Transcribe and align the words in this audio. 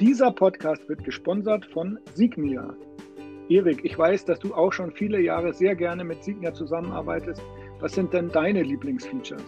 Dieser 0.00 0.30
Podcast 0.30 0.88
wird 0.88 1.02
gesponsert 1.02 1.66
von 1.66 1.98
Signia. 2.14 2.72
Erik, 3.48 3.84
ich 3.84 3.98
weiß, 3.98 4.26
dass 4.26 4.38
du 4.38 4.54
auch 4.54 4.72
schon 4.72 4.92
viele 4.92 5.20
Jahre 5.20 5.52
sehr 5.52 5.74
gerne 5.74 6.04
mit 6.04 6.22
Signia 6.22 6.54
zusammenarbeitest. 6.54 7.42
Was 7.80 7.92
sind 7.92 8.12
denn 8.12 8.28
deine 8.30 8.62
Lieblingsfeatures? 8.62 9.42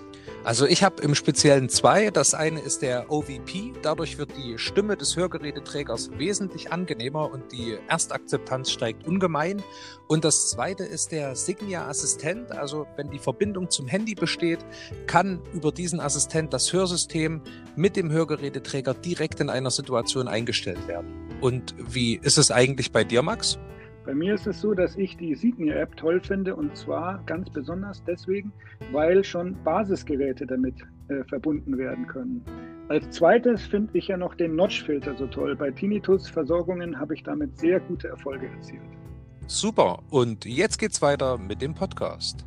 Also 0.44 0.64
ich 0.66 0.82
habe 0.82 1.02
im 1.02 1.14
Speziellen 1.14 1.68
zwei. 1.68 2.10
Das 2.10 2.32
eine 2.32 2.60
ist 2.60 2.82
der 2.82 3.10
OVP. 3.10 3.72
Dadurch 3.82 4.18
wird 4.18 4.30
die 4.36 4.56
Stimme 4.56 4.96
des 4.96 5.16
Hörgeräteträgers 5.16 6.10
wesentlich 6.16 6.72
angenehmer 6.72 7.30
und 7.30 7.52
die 7.52 7.76
Erstakzeptanz 7.88 8.70
steigt 8.70 9.06
ungemein. 9.06 9.62
Und 10.06 10.24
das 10.24 10.50
zweite 10.50 10.84
ist 10.84 11.12
der 11.12 11.34
Signia 11.34 11.88
Assistent. 11.88 12.52
Also 12.52 12.86
wenn 12.96 13.10
die 13.10 13.18
Verbindung 13.18 13.68
zum 13.68 13.86
Handy 13.86 14.14
besteht, 14.14 14.60
kann 15.06 15.40
über 15.52 15.72
diesen 15.72 16.00
Assistent 16.00 16.52
das 16.52 16.72
Hörsystem 16.72 17.42
mit 17.74 17.96
dem 17.96 18.10
Hörgeräteträger 18.10 18.94
direkt 18.94 19.40
in 19.40 19.50
einer 19.50 19.70
Situation 19.70 20.28
eingestellt 20.28 20.86
werden. 20.86 21.10
Und 21.40 21.74
wie 21.78 22.14
ist 22.14 22.38
es 22.38 22.50
eigentlich 22.50 22.92
bei 22.92 23.02
dir, 23.02 23.22
Max? 23.22 23.58
Bei 24.04 24.14
mir 24.14 24.34
ist 24.34 24.46
es 24.46 24.60
so, 24.60 24.72
dass 24.72 24.96
ich 24.96 25.16
die 25.16 25.34
Signia-App 25.34 25.96
toll 25.96 26.20
finde 26.20 26.56
und 26.56 26.74
zwar 26.74 27.22
ganz 27.26 27.50
besonders 27.50 28.02
deswegen, 28.04 28.52
weil 28.92 29.22
schon 29.24 29.56
Basisgeräte 29.62 30.46
damit 30.46 30.74
äh, 31.08 31.22
verbunden 31.24 31.76
werden 31.76 32.06
können. 32.06 32.42
Als 32.88 33.10
zweites 33.10 33.66
finde 33.66 33.96
ich 33.96 34.08
ja 34.08 34.16
noch 34.16 34.34
den 34.34 34.56
Notch-Filter 34.56 35.16
so 35.16 35.26
toll. 35.26 35.54
Bei 35.54 35.70
Tinnitus-Versorgungen 35.70 36.98
habe 36.98 37.14
ich 37.14 37.22
damit 37.22 37.58
sehr 37.58 37.78
gute 37.80 38.08
Erfolge 38.08 38.46
erzielt. 38.46 38.80
Super, 39.46 40.02
und 40.10 40.44
jetzt 40.44 40.78
geht's 40.78 41.02
weiter 41.02 41.36
mit 41.36 41.60
dem 41.60 41.74
Podcast. 41.74 42.46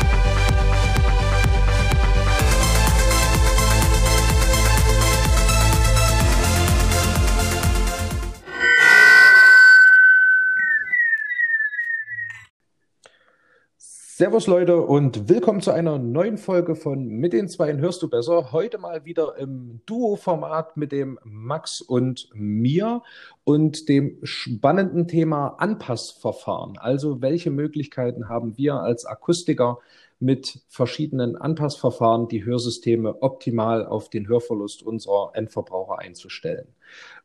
Servus 14.21 14.45
Leute 14.45 14.79
und 14.79 15.29
willkommen 15.29 15.61
zu 15.61 15.71
einer 15.71 15.97
neuen 15.97 16.37
Folge 16.37 16.75
von 16.75 17.07
Mit 17.07 17.33
den 17.33 17.49
Zweien 17.49 17.79
hörst 17.79 18.03
du 18.03 18.07
besser. 18.07 18.51
Heute 18.51 18.77
mal 18.77 19.03
wieder 19.03 19.35
im 19.39 19.81
Duo-Format 19.87 20.77
mit 20.77 20.91
dem 20.91 21.17
Max 21.23 21.81
und 21.81 22.29
mir 22.31 23.01
und 23.45 23.89
dem 23.89 24.19
spannenden 24.21 25.07
Thema 25.07 25.55
Anpassverfahren. 25.57 26.77
Also 26.77 27.23
welche 27.23 27.49
Möglichkeiten 27.49 28.29
haben 28.29 28.59
wir 28.59 28.75
als 28.75 29.07
Akustiker 29.07 29.79
mit 30.19 30.59
verschiedenen 30.69 31.35
Anpassverfahren 31.35 32.27
die 32.27 32.45
Hörsysteme 32.45 33.23
optimal 33.23 33.87
auf 33.87 34.07
den 34.07 34.27
Hörverlust 34.27 34.83
unserer 34.83 35.31
Endverbraucher 35.33 35.97
einzustellen. 35.97 36.67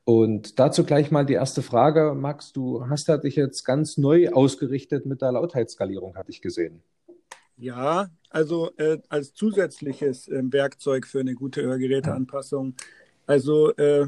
Und 0.08 0.60
dazu 0.60 0.84
gleich 0.84 1.10
mal 1.10 1.26
die 1.26 1.32
erste 1.32 1.62
Frage. 1.62 2.14
Max, 2.14 2.52
du 2.52 2.88
hast 2.88 3.08
ja 3.08 3.16
dich 3.16 3.34
jetzt 3.34 3.64
ganz 3.64 3.96
neu 3.96 4.28
ausgerichtet 4.30 5.04
mit 5.04 5.20
der 5.20 5.32
Lautheitsskalierung, 5.32 6.14
hatte 6.14 6.30
ich 6.30 6.40
gesehen. 6.40 6.80
Ja, 7.56 8.08
also 8.30 8.70
äh, 8.76 8.98
als 9.08 9.34
zusätzliches 9.34 10.28
äh, 10.28 10.42
Werkzeug 10.44 11.08
für 11.08 11.18
eine 11.18 11.34
gute 11.34 11.62
Hörgeräteanpassung. 11.62 12.74
Also 13.26 13.74
äh, 13.74 14.06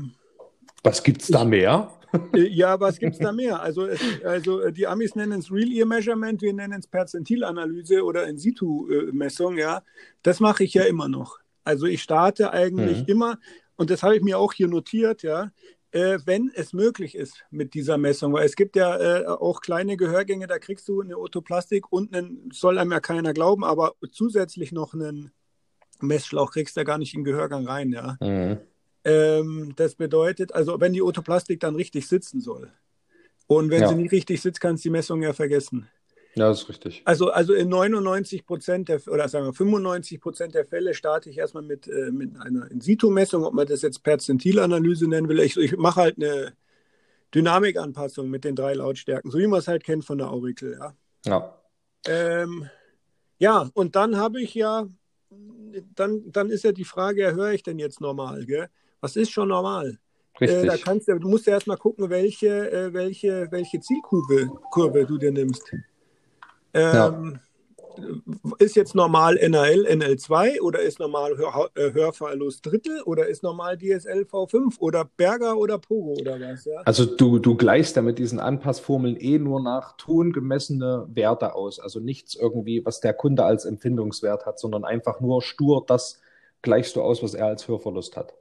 was 0.84 1.03
gibt's 1.03 1.26
da 1.26 1.44
mehr? 1.44 1.91
Ja, 2.32 2.78
was 2.78 3.00
gibt's 3.00 3.19
da 3.19 3.32
mehr? 3.32 3.60
Also, 3.60 3.87
es, 3.87 4.00
also 4.25 4.60
äh, 4.60 4.72
die 4.72 4.87
Amis 4.87 5.16
nennen 5.16 5.41
es 5.41 5.50
Real 5.50 5.72
Ear 5.72 5.87
Measurement, 5.87 6.41
wir 6.41 6.54
nennen 6.54 6.78
es 6.78 6.87
Perzentilanalyse 6.87 8.04
oder 8.04 8.28
In-Situ-Messung. 8.28 9.58
Ja, 9.58 9.82
das 10.22 10.38
mache 10.38 10.62
ich 10.62 10.75
ja 10.75 10.84
immer 10.84 11.08
noch. 11.08 11.38
Also 11.64 11.87
ich 11.87 12.03
starte 12.03 12.53
eigentlich 12.53 13.00
mhm. 13.00 13.06
immer 13.08 13.38
und 13.76 13.91
das 13.91 14.03
habe 14.04 14.16
ich 14.16 14.22
mir 14.22 14.38
auch 14.38 14.53
hier 14.53 14.69
notiert. 14.69 15.22
Ja, 15.22 15.50
äh, 15.93 16.19
wenn 16.25 16.50
es 16.54 16.72
möglich 16.72 17.15
ist 17.15 17.44
mit 17.50 17.75
dieser 17.75 17.99
Messung. 17.99 18.32
Weil 18.32 18.47
es 18.47 18.56
gibt 18.56 18.76
ja 18.76 18.97
äh, 18.97 19.26
auch 19.26 19.60
kleine 19.60 19.97
Gehörgänge, 19.97 20.47
da 20.47 20.59
kriegst 20.59 20.88
du 20.88 21.00
eine 21.00 21.19
Otoplastik 21.19 21.91
und 21.91 22.15
einen, 22.15 22.50
soll 22.53 22.78
einem 22.78 22.93
ja 22.93 23.00
keiner 23.00 23.32
glauben, 23.32 23.65
aber 23.65 23.94
zusätzlich 24.10 24.72
noch 24.72 24.94
einen 24.94 25.32
Messschlauch 26.00 26.53
kriegst 26.53 26.76
du 26.76 26.81
ja 26.81 26.84
gar 26.84 26.99
nicht 26.99 27.15
in 27.15 27.21
den 27.21 27.25
Gehörgang 27.25 27.66
rein. 27.66 27.93
Ja. 27.93 28.16
Mhm. 28.21 28.59
Ähm, 29.04 29.72
das 29.76 29.94
bedeutet, 29.94 30.54
also 30.54 30.81
wenn 30.81 30.93
die 30.93 31.03
Otoplastik 31.03 31.60
dann 31.60 31.76
richtig 31.76 32.06
sitzen 32.09 32.41
soll. 32.41 32.70
Und 33.47 33.70
wenn 33.70 33.81
ja. 33.81 33.88
sie 33.88 33.94
nicht 33.94 34.12
richtig 34.12 34.43
sitzt, 34.43 34.60
kannst 34.60 34.84
du 34.84 34.88
die 34.88 34.93
Messung 34.93 35.22
ja 35.22 35.32
vergessen. 35.32 35.88
Ja, 36.38 36.49
das 36.49 36.62
ist 36.62 36.69
richtig. 36.69 37.03
Also, 37.04 37.31
also 37.31 37.53
in 37.53 37.69
99 37.69 38.47
Prozent 38.47 38.88
der, 38.88 39.00
oder 39.09 39.28
sagen 39.28 39.47
wir 39.47 39.53
95 39.53 40.21
Prozent 40.21 40.54
der 40.54 40.65
Fälle 40.65 40.94
starte 40.94 41.31
ich 41.31 41.38
erstmal 41.38 41.65
mit, 41.65 41.88
äh, 41.88 42.12
mit 42.12 42.41
einer 42.41 42.71
In-Situ-Messung, 42.71 43.44
ob 43.44 43.54
man 43.54 43.66
das 43.66 43.82
jetzt 43.82 44.04
Perzentilanalyse 44.04 45.09
nennen 45.09 45.28
will. 45.28 45.41
Ich, 45.41 45.56
ich 45.56 45.76
mache 45.76 46.00
halt 46.00 46.16
eine 46.16 46.53
Dynamikanpassung 47.34 48.31
mit 48.31 48.44
den 48.44 48.54
drei 48.54 48.75
Lautstärken, 48.75 49.32
so 49.32 49.38
wie 49.38 49.49
man 49.49 49.59
es 49.59 49.66
halt 49.66 49.82
kennt 49.82 50.04
von 50.04 50.19
der 50.19 50.31
Aurikel. 50.31 50.78
Ja. 50.78 50.94
Ja, 51.26 51.59
ähm, 52.06 52.70
ja 53.38 53.69
und 53.75 53.97
dann 53.97 54.16
habe 54.16 54.41
ich 54.41 54.55
ja, 54.55 54.87
dann, 55.97 56.31
dann 56.31 56.50
ist 56.50 56.62
ja 56.62 56.70
die 56.70 56.84
Frage, 56.84 57.34
höre 57.34 57.53
ich 57.53 57.65
denn 57.65 57.81
jetzt 57.81 58.00
normal? 58.00 58.47
Gell? 58.47 58.69
Was 59.00 59.16
ist 59.16 59.32
schon 59.32 59.49
normal? 59.49 59.99
Äh, 60.38 60.66
da 60.66 60.76
kannst 60.76 61.09
du, 61.09 61.19
du 61.19 61.28
musst 61.28 61.47
ja 61.47 61.55
erstmal 61.55 61.78
gucken, 61.78 62.09
welche, 62.10 62.70
äh, 62.70 62.93
welche, 62.93 63.49
welche 63.50 63.81
Zielkurve 63.81 64.49
Kurve 64.70 65.05
du 65.05 65.19
dir 65.19 65.32
nimmst. 65.32 65.72
Ähm, 66.75 66.95
ja. 66.95 67.41
Ist 68.59 68.77
jetzt 68.77 68.95
normal 68.95 69.34
NAL 69.34 69.87
NL2 69.87 70.61
oder 70.61 70.81
ist 70.81 71.01
normal 71.01 71.37
Hör 71.37 71.69
äh, 71.75 71.93
Hörverlust 71.93 72.65
Drittel 72.65 73.03
oder 73.03 73.27
ist 73.27 73.43
normal 73.43 73.77
DSL 73.77 74.23
V5 74.23 74.79
oder 74.79 75.05
Berger 75.17 75.56
oder 75.56 75.79
Pogo 75.79 76.12
oder 76.12 76.41
was? 76.41 76.65
Ja? 76.65 76.81
Also 76.84 77.05
du, 77.05 77.41
du 77.41 77.56
gleichst 77.56 77.97
ja 77.97 78.03
mit 78.03 78.21
diesen 78.21 78.39
Anpassformeln 78.39 79.17
eh 79.17 79.39
nur 79.39 79.61
nach 79.61 79.97
tongemessene 79.97 81.09
Werte 81.12 81.55
aus. 81.55 81.81
Also 81.81 81.99
nichts 81.99 82.37
irgendwie, 82.37 82.85
was 82.85 83.00
der 83.00 83.15
Kunde 83.15 83.45
als 83.45 83.65
Empfindungswert 83.65 84.47
hat, 84.47 84.61
sondern 84.61 84.85
einfach 84.85 85.21
nur 85.21 85.43
stur 85.43 85.85
das 85.85 86.21
gleichst 86.62 86.97
du 86.97 87.03
aus, 87.03 87.23
was 87.23 87.35
er 87.35 87.47
als 87.47 87.67
Hörverlust 87.67 88.17
hat. 88.17 88.35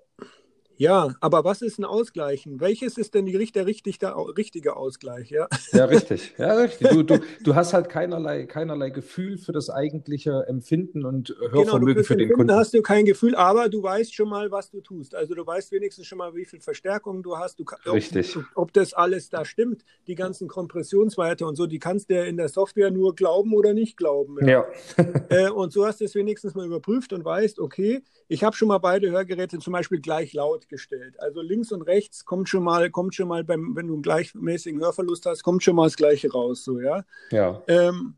Ja, 0.77 1.15
aber 1.21 1.43
was 1.43 1.61
ist 1.61 1.79
ein 1.79 1.85
Ausgleichen? 1.85 2.59
Welches 2.59 2.97
ist 2.97 3.15
denn 3.15 3.25
die, 3.25 3.51
der, 3.51 3.65
richtig, 3.65 3.99
der 3.99 4.15
richtige 4.37 4.75
Ausgleich? 4.75 5.29
Ja, 5.31 5.47
ja 5.71 5.85
richtig. 5.85 6.33
Ja, 6.37 6.53
richtig. 6.53 6.89
Du, 6.89 7.03
du, 7.03 7.19
du 7.43 7.55
hast 7.55 7.73
halt 7.73 7.89
keinerlei, 7.89 8.45
keinerlei 8.45 8.91
Gefühl 8.91 9.37
für 9.37 9.51
das 9.51 9.69
eigentliche 9.69 10.45
Empfinden 10.47 11.05
und 11.05 11.35
Hörvermögen 11.51 11.95
genau, 11.95 12.05
für 12.05 12.15
den 12.15 12.31
Kunden. 12.31 12.53
hast 12.53 12.73
du 12.73 12.81
kein 12.81 13.05
Gefühl, 13.05 13.35
aber 13.35 13.69
du 13.69 13.81
weißt 13.81 14.13
schon 14.13 14.29
mal, 14.29 14.51
was 14.51 14.69
du 14.69 14.81
tust. 14.81 15.15
Also 15.15 15.33
du 15.33 15.45
weißt 15.45 15.71
wenigstens 15.71 16.05
schon 16.05 16.19
mal, 16.19 16.35
wie 16.35 16.45
viel 16.45 16.59
Verstärkung 16.61 17.23
du 17.23 17.37
hast. 17.37 17.59
Du, 17.59 17.65
richtig. 17.91 18.37
Ob, 18.37 18.45
ob 18.55 18.73
das 18.73 18.93
alles 18.93 19.29
da 19.29 19.45
stimmt, 19.45 19.83
die 20.05 20.15
ganzen 20.15 20.47
Kompressionswerte 20.47 21.45
und 21.45 21.55
so, 21.55 21.65
die 21.65 21.79
kannst 21.79 22.09
du 22.09 22.15
ja 22.15 22.23
in 22.23 22.37
der 22.37 22.49
Software 22.49 22.91
nur 22.91 23.15
glauben 23.15 23.53
oder 23.53 23.73
nicht 23.73 23.97
glauben. 23.97 24.37
Ja. 24.47 24.65
ja. 24.97 25.05
äh, 25.29 25.49
und 25.49 25.73
so 25.73 25.85
hast 25.85 26.01
du 26.01 26.05
es 26.05 26.13
wenigstens 26.13 26.53
mal 26.53 26.65
überprüft 26.65 27.13
und 27.13 27.25
weißt, 27.25 27.59
okay, 27.59 28.03
ich 28.27 28.43
habe 28.43 28.55
schon 28.55 28.67
mal 28.67 28.77
beide 28.77 29.09
Hörgeräte 29.09 29.59
zum 29.59 29.73
Beispiel 29.73 29.99
gleich 29.99 30.33
laut 30.33 30.67
gestellt. 30.67 31.19
Also 31.19 31.41
links 31.41 31.71
und 31.71 31.83
rechts 31.83 32.25
kommt 32.25 32.49
schon 32.49 32.63
mal, 32.63 32.89
kommt 32.89 33.15
schon 33.15 33.27
mal 33.27 33.43
beim, 33.43 33.75
wenn 33.75 33.87
du 33.87 33.93
einen 33.93 34.01
gleichmäßigen 34.01 34.81
Hörverlust 34.81 35.25
hast, 35.25 35.43
kommt 35.43 35.63
schon 35.63 35.75
mal 35.75 35.85
das 35.85 35.95
Gleiche 35.95 36.31
raus, 36.31 36.63
so, 36.63 36.79
ja. 36.79 37.03
Ja. 37.31 37.61
Ähm, 37.67 38.15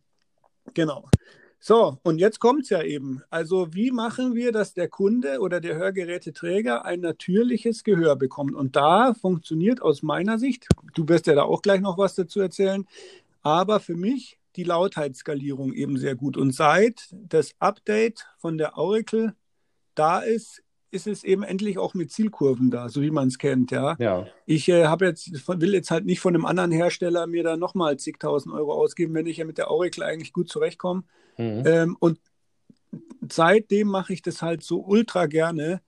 genau. 0.73 1.05
So, 1.61 1.97
und 2.03 2.19
jetzt 2.19 2.39
kommt 2.39 2.63
es 2.63 2.69
ja 2.69 2.81
eben. 2.81 3.21
Also, 3.29 3.73
wie 3.73 3.91
machen 3.91 4.33
wir, 4.33 4.53
dass 4.53 4.73
der 4.73 4.87
Kunde 4.87 5.39
oder 5.39 5.59
der 5.59 5.75
Hörgeräteträger 5.75 6.85
ein 6.85 7.01
natürliches 7.01 7.83
Gehör 7.83 8.15
bekommt? 8.15 8.55
Und 8.55 8.77
da 8.77 9.13
funktioniert 9.13 9.81
aus 9.81 10.01
meiner 10.01 10.39
Sicht, 10.39 10.67
du 10.95 11.07
wirst 11.09 11.27
ja 11.27 11.35
da 11.35 11.43
auch 11.43 11.61
gleich 11.61 11.81
noch 11.81 11.97
was 11.97 12.15
dazu 12.15 12.39
erzählen, 12.39 12.87
aber 13.41 13.81
für 13.81 13.95
mich 13.95 14.39
die 14.55 14.63
Lautheitsskalierung 14.63 15.73
eben 15.73 15.97
sehr 15.97 16.15
gut. 16.15 16.37
Und 16.37 16.53
seit 16.53 17.09
das 17.11 17.53
Update 17.59 18.25
von 18.37 18.57
der 18.57 18.77
Oracle 18.77 19.35
da 19.99 20.19
ist, 20.19 20.63
ist 20.91 21.07
es 21.07 21.23
eben 21.23 21.43
endlich 21.43 21.77
auch 21.77 21.93
mit 21.93 22.11
Zielkurven 22.11 22.71
da, 22.71 22.89
so 22.89 23.01
wie 23.01 23.11
man 23.11 23.27
es 23.27 23.37
kennt, 23.37 23.71
ja. 23.71 23.95
ja. 23.99 24.25
Ich 24.45 24.69
äh, 24.69 24.85
habe 24.85 25.05
jetzt, 25.05 25.47
will 25.47 25.73
jetzt 25.73 25.91
halt 25.91 26.05
nicht 26.05 26.19
von 26.19 26.33
einem 26.33 26.45
anderen 26.45 26.71
Hersteller 26.71 27.27
mir 27.27 27.43
da 27.43 27.57
nochmal 27.57 27.97
zigtausend 27.97 28.53
Euro 28.55 28.73
ausgeben, 28.73 29.13
wenn 29.13 29.27
ich 29.27 29.37
ja 29.37 29.45
mit 29.45 29.57
der 29.57 29.69
Auricle 29.69 30.05
eigentlich 30.05 30.33
gut 30.33 30.49
zurechtkomme. 30.49 31.03
Mhm. 31.37 31.63
Ähm, 31.65 31.97
und 31.99 32.19
seitdem 33.29 33.87
mache 33.89 34.13
ich 34.13 34.21
das 34.21 34.41
halt 34.41 34.63
so 34.63 34.79
ultra 34.79 35.27
gerne, 35.27 35.81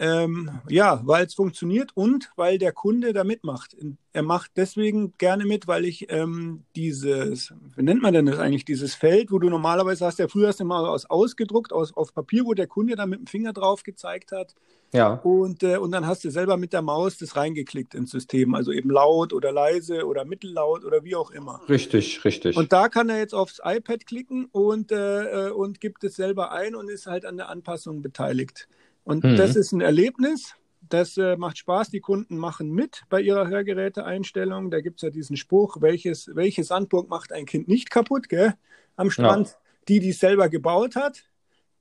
Ähm, 0.00 0.60
ja, 0.68 1.00
weil 1.04 1.26
es 1.26 1.34
funktioniert 1.34 1.90
und 1.94 2.30
weil 2.36 2.58
der 2.58 2.70
Kunde 2.72 3.12
da 3.12 3.24
mitmacht. 3.24 3.76
Er 4.12 4.22
macht 4.22 4.52
deswegen 4.56 5.14
gerne 5.18 5.44
mit, 5.44 5.66
weil 5.66 5.84
ich 5.84 6.06
ähm, 6.10 6.62
dieses, 6.76 7.52
wie 7.74 7.82
nennt 7.82 8.00
man 8.00 8.14
denn 8.14 8.26
das 8.26 8.38
eigentlich, 8.38 8.64
dieses 8.64 8.94
Feld, 8.94 9.32
wo 9.32 9.40
du 9.40 9.50
normalerweise 9.50 10.06
hast, 10.06 10.20
ja 10.20 10.28
früher 10.28 10.48
hast 10.48 10.60
du 10.60 10.64
mal 10.64 10.86
aus, 10.86 11.06
ausgedruckt 11.06 11.72
aus, 11.72 11.96
auf 11.96 12.14
Papier, 12.14 12.44
wo 12.44 12.54
der 12.54 12.68
Kunde 12.68 12.94
dann 12.94 13.10
mit 13.10 13.18
dem 13.18 13.26
Finger 13.26 13.52
drauf 13.52 13.82
gezeigt 13.82 14.30
hat. 14.30 14.54
Ja. 14.92 15.14
Und, 15.14 15.64
äh, 15.64 15.76
und 15.76 15.90
dann 15.90 16.06
hast 16.06 16.24
du 16.24 16.30
selber 16.30 16.56
mit 16.56 16.72
der 16.72 16.80
Maus 16.80 17.18
das 17.18 17.36
reingeklickt 17.36 17.94
ins 17.94 18.12
System, 18.12 18.54
also 18.54 18.70
eben 18.72 18.90
laut 18.90 19.32
oder 19.32 19.52
leise 19.52 20.06
oder 20.06 20.24
mittellaut 20.24 20.84
oder 20.84 21.02
wie 21.04 21.16
auch 21.16 21.32
immer. 21.32 21.60
Richtig, 21.68 22.24
richtig. 22.24 22.56
Und 22.56 22.72
da 22.72 22.88
kann 22.88 23.08
er 23.08 23.18
jetzt 23.18 23.34
aufs 23.34 23.60
iPad 23.62 24.06
klicken 24.06 24.46
und, 24.52 24.92
äh, 24.92 25.48
äh 25.48 25.50
und 25.50 25.80
gibt 25.80 26.04
es 26.04 26.14
selber 26.16 26.52
ein 26.52 26.74
und 26.76 26.88
ist 26.88 27.06
halt 27.06 27.26
an 27.26 27.36
der 27.36 27.48
Anpassung 27.48 28.00
beteiligt. 28.00 28.68
Und 29.08 29.24
mhm. 29.24 29.36
das 29.36 29.56
ist 29.56 29.72
ein 29.72 29.80
Erlebnis. 29.80 30.54
Das 30.86 31.16
äh, 31.16 31.38
macht 31.38 31.56
Spaß. 31.56 31.88
Die 31.88 32.00
Kunden 32.00 32.36
machen 32.36 32.72
mit 32.72 33.04
bei 33.08 33.22
ihrer 33.22 33.48
Hörgeräteeinstellung. 33.48 34.70
Da 34.70 34.82
gibt 34.82 34.96
es 34.96 35.02
ja 35.02 35.08
diesen 35.08 35.38
Spruch, 35.38 35.78
welches, 35.80 36.30
welche 36.34 36.62
Sandburg 36.62 37.08
macht 37.08 37.32
ein 37.32 37.46
Kind 37.46 37.68
nicht 37.68 37.90
kaputt, 37.90 38.28
gell? 38.28 38.52
Am 38.96 39.10
Strand, 39.10 39.48
ja. 39.48 39.54
die, 39.88 40.00
die 40.00 40.10
es 40.10 40.20
selber 40.20 40.50
gebaut 40.50 40.94
hat. 40.94 41.24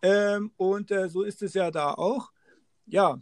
Ähm, 0.01 0.51
und 0.55 0.89
äh, 0.89 1.09
so 1.09 1.23
ist 1.23 1.43
es 1.43 1.53
ja 1.53 1.69
da 1.69 1.95
auch. 1.95 2.31
Ja. 2.85 3.19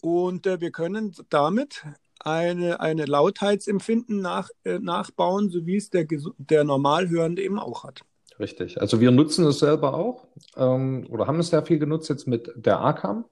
Und 0.00 0.46
äh, 0.46 0.62
wir 0.62 0.70
können 0.70 1.14
damit 1.28 1.84
eine, 2.18 2.80
eine 2.80 3.04
Lautheitsempfinden 3.04 4.22
nach, 4.22 4.48
äh, 4.64 4.78
nachbauen, 4.78 5.50
so 5.50 5.66
wie 5.66 5.76
es 5.76 5.90
der, 5.90 6.06
der 6.38 6.64
Normalhörende 6.64 7.42
eben 7.42 7.58
auch 7.58 7.84
hat. 7.84 8.06
Richtig. 8.42 8.80
Also 8.80 9.00
wir 9.00 9.12
nutzen 9.12 9.46
es 9.46 9.60
selber 9.60 9.94
auch 9.94 10.26
ähm, 10.56 11.06
oder 11.10 11.28
haben 11.28 11.38
es 11.38 11.50
sehr 11.50 11.62
viel 11.62 11.78
genutzt 11.78 12.08
jetzt 12.08 12.26
mit 12.26 12.50
der 12.56 12.80
ACAM. 12.80 13.24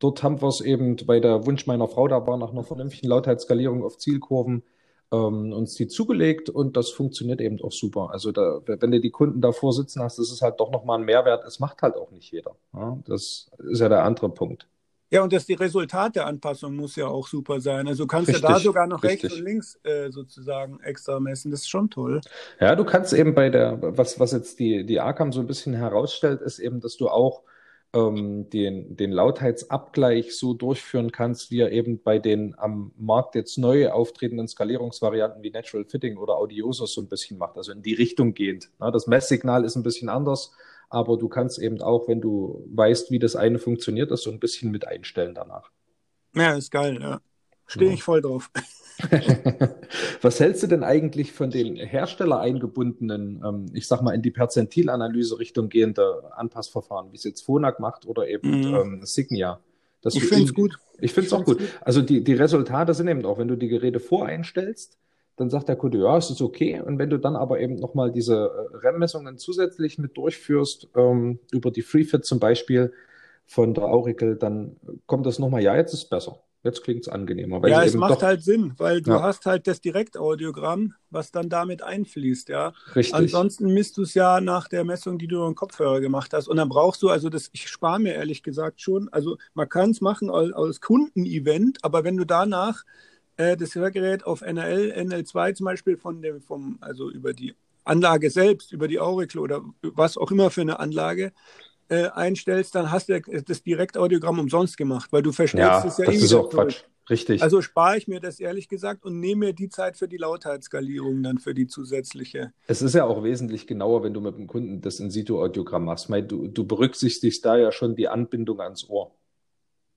Dort 0.00 0.24
haben 0.24 0.42
wir 0.42 0.48
es 0.48 0.60
eben, 0.60 0.96
weil 1.06 1.20
der 1.20 1.46
Wunsch 1.46 1.66
meiner 1.68 1.86
Frau 1.86 2.08
da 2.08 2.26
war, 2.26 2.36
nach 2.36 2.50
einer 2.50 2.64
vernünftigen 2.64 3.08
Lautheitsskalierung 3.08 3.84
auf 3.84 3.96
Zielkurven, 3.98 4.64
ähm, 5.12 5.52
uns 5.52 5.74
die 5.74 5.86
zugelegt 5.86 6.50
und 6.50 6.76
das 6.76 6.90
funktioniert 6.90 7.40
eben 7.40 7.60
auch 7.62 7.70
super. 7.70 8.10
Also 8.10 8.32
da, 8.32 8.60
wenn 8.66 8.90
du 8.90 9.00
die 9.00 9.10
Kunden 9.10 9.40
davor 9.40 9.72
sitzen 9.72 10.02
hast, 10.02 10.18
ist 10.18 10.42
halt 10.42 10.58
doch 10.58 10.72
nochmal 10.72 10.98
ein 10.98 11.04
Mehrwert. 11.04 11.44
Es 11.44 11.60
macht 11.60 11.82
halt 11.82 11.94
auch 11.94 12.10
nicht 12.10 12.32
jeder. 12.32 12.56
Ja? 12.72 12.98
Das 13.06 13.50
ist 13.58 13.80
ja 13.80 13.88
der 13.88 14.02
andere 14.04 14.30
Punkt. 14.30 14.66
Ja, 15.10 15.22
und 15.22 15.32
das 15.32 15.44
die 15.44 15.54
Resultat 15.54 16.14
der 16.14 16.26
Anpassung 16.26 16.76
muss 16.76 16.94
ja 16.94 17.08
auch 17.08 17.26
super 17.26 17.60
sein. 17.60 17.88
Also 17.88 18.04
du 18.04 18.06
kannst 18.06 18.28
richtig, 18.28 18.44
ja 18.44 18.48
da 18.48 18.58
sogar 18.60 18.86
noch 18.86 19.02
richtig. 19.02 19.24
rechts 19.24 19.38
und 19.38 19.44
links 19.44 19.80
äh, 19.82 20.10
sozusagen 20.10 20.78
extra 20.80 21.18
messen. 21.18 21.50
Das 21.50 21.60
ist 21.60 21.68
schon 21.68 21.90
toll. 21.90 22.20
Ja, 22.60 22.76
du 22.76 22.84
kannst 22.84 23.12
eben 23.12 23.34
bei 23.34 23.50
der, 23.50 23.78
was, 23.80 24.20
was 24.20 24.30
jetzt 24.32 24.60
die, 24.60 24.86
die 24.86 25.00
ACAM 25.00 25.32
so 25.32 25.40
ein 25.40 25.48
bisschen 25.48 25.74
herausstellt, 25.74 26.40
ist 26.40 26.60
eben, 26.60 26.80
dass 26.80 26.96
du 26.96 27.08
auch 27.08 27.42
ähm, 27.92 28.48
den, 28.50 28.96
den 28.96 29.10
Lautheitsabgleich 29.10 30.36
so 30.36 30.54
durchführen 30.54 31.10
kannst, 31.10 31.50
wie 31.50 31.60
er 31.60 31.72
eben 31.72 32.00
bei 32.02 32.20
den 32.20 32.56
am 32.56 32.92
Markt 32.96 33.34
jetzt 33.34 33.58
neu 33.58 33.90
auftretenden 33.90 34.46
Skalierungsvarianten 34.46 35.42
wie 35.42 35.50
Natural 35.50 35.84
Fitting 35.84 36.18
oder 36.18 36.36
Audiosus 36.36 36.94
so 36.94 37.00
ein 37.00 37.08
bisschen 37.08 37.36
macht, 37.36 37.56
also 37.56 37.72
in 37.72 37.82
die 37.82 37.94
Richtung 37.94 38.34
gehend. 38.34 38.70
Das 38.78 39.08
Messsignal 39.08 39.64
ist 39.64 39.74
ein 39.74 39.82
bisschen 39.82 40.08
anders 40.08 40.52
aber 40.90 41.16
du 41.16 41.28
kannst 41.28 41.58
eben 41.60 41.80
auch, 41.80 42.08
wenn 42.08 42.20
du 42.20 42.66
weißt, 42.74 43.10
wie 43.10 43.20
das 43.20 43.36
eine 43.36 43.58
funktioniert, 43.58 44.10
das 44.10 44.22
so 44.22 44.30
ein 44.30 44.40
bisschen 44.40 44.70
mit 44.70 44.86
einstellen 44.86 45.34
danach. 45.34 45.70
Ja, 46.34 46.54
ist 46.54 46.70
geil, 46.70 46.98
ja. 47.00 47.20
Stehe 47.66 47.90
ja. 47.90 47.94
ich 47.94 48.02
voll 48.02 48.20
drauf. 48.20 48.50
Was 50.22 50.40
hältst 50.40 50.62
du 50.62 50.66
denn 50.66 50.82
eigentlich 50.82 51.32
von 51.32 51.50
den 51.50 51.76
herstellereingebundenen, 51.76 53.42
ähm, 53.46 53.66
ich 53.72 53.86
sag 53.86 54.02
mal, 54.02 54.14
in 54.14 54.22
die 54.22 54.32
Perzentilanalyse 54.32 55.38
Richtung 55.38 55.68
gehende 55.68 56.32
Anpassverfahren, 56.36 57.12
wie 57.12 57.16
es 57.16 57.24
jetzt 57.24 57.42
Phonak 57.42 57.80
macht 57.80 58.06
oder 58.06 58.28
eben 58.28 58.60
mhm. 58.60 58.74
ähm, 58.74 59.00
Signia? 59.04 59.60
ich 60.04 60.24
finde 60.24 60.44
es 60.44 60.54
gut. 60.54 60.78
Ich 60.98 61.12
finde 61.12 61.28
es 61.28 61.32
auch 61.32 61.44
gut. 61.44 61.58
gut. 61.58 61.68
Also 61.80 62.02
die, 62.02 62.22
die 62.24 62.34
Resultate 62.34 62.94
sind 62.94 63.08
eben 63.08 63.24
auch, 63.24 63.38
wenn 63.38 63.48
du 63.48 63.56
die 63.56 63.68
Geräte 63.68 64.00
voreinstellst, 64.00 64.98
dann 65.40 65.48
sagt 65.48 65.68
der 65.68 65.76
Kunde, 65.76 65.98
ja, 65.98 66.18
es 66.18 66.30
ist 66.30 66.42
okay. 66.42 66.80
Und 66.80 66.98
wenn 66.98 67.08
du 67.08 67.18
dann 67.18 67.34
aber 67.34 67.60
eben 67.60 67.76
nochmal 67.76 68.12
diese 68.12 68.34
äh, 68.34 68.76
REM-Messungen 68.76 69.38
zusätzlich 69.38 69.98
mit 69.98 70.16
durchführst, 70.16 70.88
ähm, 70.94 71.38
über 71.50 71.70
die 71.70 71.82
FreeFit 71.82 72.26
zum 72.26 72.38
Beispiel 72.38 72.92
von 73.46 73.72
der 73.72 73.84
Auricle, 73.84 74.36
dann 74.36 74.76
kommt 75.06 75.24
das 75.24 75.38
nochmal, 75.38 75.62
ja, 75.62 75.74
jetzt 75.74 75.94
ist 75.94 76.04
es 76.04 76.08
besser. 76.08 76.40
Jetzt 76.62 76.82
klingt 76.82 77.00
es 77.00 77.08
angenehmer. 77.08 77.66
ja, 77.66 77.82
es 77.82 77.94
macht 77.94 78.16
doch, 78.16 78.22
halt 78.22 78.42
Sinn, 78.42 78.74
weil 78.76 79.00
du 79.00 79.12
ja. 79.12 79.22
hast 79.22 79.46
halt 79.46 79.66
das 79.66 79.80
Direktaudiogramm, 79.80 80.92
was 81.08 81.32
dann 81.32 81.48
damit 81.48 81.82
einfließt, 81.82 82.50
ja. 82.50 82.74
Richtig. 82.94 83.14
Ansonsten 83.14 83.72
misst 83.72 83.96
du 83.96 84.02
es 84.02 84.12
ja 84.12 84.42
nach 84.42 84.68
der 84.68 84.84
Messung, 84.84 85.18
die 85.18 85.26
du 85.26 85.36
über 85.36 85.46
den 85.46 85.54
Kopfhörer 85.54 86.02
gemacht 86.02 86.34
hast. 86.34 86.48
Und 86.48 86.58
dann 86.58 86.68
brauchst 86.68 87.02
du, 87.02 87.08
also 87.08 87.30
das, 87.30 87.48
ich 87.52 87.66
spare 87.68 87.98
mir 87.98 88.12
ehrlich 88.12 88.42
gesagt 88.42 88.82
schon, 88.82 89.08
also 89.10 89.38
man 89.54 89.70
kann 89.70 89.92
es 89.92 90.02
machen 90.02 90.28
als, 90.28 90.52
als 90.52 90.82
Kundenevent, 90.82 91.78
aber 91.80 92.04
wenn 92.04 92.18
du 92.18 92.26
danach 92.26 92.84
äh, 93.40 93.56
das 93.56 93.74
Hörgerät 93.74 94.24
auf 94.24 94.42
NRL, 94.42 94.92
NL2 94.92 95.54
zum 95.54 95.64
Beispiel 95.64 95.96
von 95.96 96.20
dem, 96.20 96.42
vom, 96.42 96.76
also 96.80 97.10
über 97.10 97.32
die 97.32 97.54
Anlage 97.84 98.30
selbst, 98.30 98.72
über 98.72 98.86
die 98.86 99.00
Auricle 99.00 99.40
oder 99.40 99.62
was 99.82 100.18
auch 100.18 100.30
immer 100.30 100.50
für 100.50 100.60
eine 100.60 100.78
Anlage 100.78 101.32
äh, 101.88 102.08
einstellst, 102.08 102.74
dann 102.74 102.92
hast 102.92 103.08
du 103.08 103.20
das 103.20 103.62
Direktaudiogramm 103.62 104.38
umsonst 104.38 104.76
gemacht, 104.76 105.10
weil 105.12 105.22
du 105.22 105.32
verstellst 105.32 105.84
ja, 105.84 105.86
es 105.86 105.98
ja 105.98 106.04
das 106.04 106.14
eh 106.16 106.18
ist 106.18 106.34
auch 106.34 106.50
Quatsch. 106.50 106.84
Richtig. 107.08 107.42
Also 107.42 107.60
spare 107.60 107.96
ich 107.96 108.06
mir 108.06 108.20
das 108.20 108.38
ehrlich 108.38 108.68
gesagt 108.68 109.04
und 109.04 109.18
nehme 109.18 109.46
mir 109.46 109.52
die 109.52 109.68
Zeit 109.68 109.96
für 109.96 110.06
die 110.06 110.18
Lautheitsskalierung 110.18 111.24
dann 111.24 111.38
für 111.38 111.54
die 111.54 111.66
zusätzliche. 111.66 112.52
Es 112.68 112.82
ist 112.82 112.94
ja 112.94 113.04
auch 113.04 113.24
wesentlich 113.24 113.66
genauer, 113.66 114.04
wenn 114.04 114.14
du 114.14 114.20
mit 114.20 114.36
dem 114.36 114.46
Kunden 114.46 114.80
das 114.80 115.00
In-Situ-Audiogramm 115.00 115.86
machst. 115.86 116.08
Du, 116.28 116.46
du 116.46 116.64
berücksichtigst 116.64 117.44
da 117.44 117.56
ja 117.56 117.72
schon 117.72 117.96
die 117.96 118.06
Anbindung 118.06 118.60
ans 118.60 118.88
Ohr. 118.88 119.12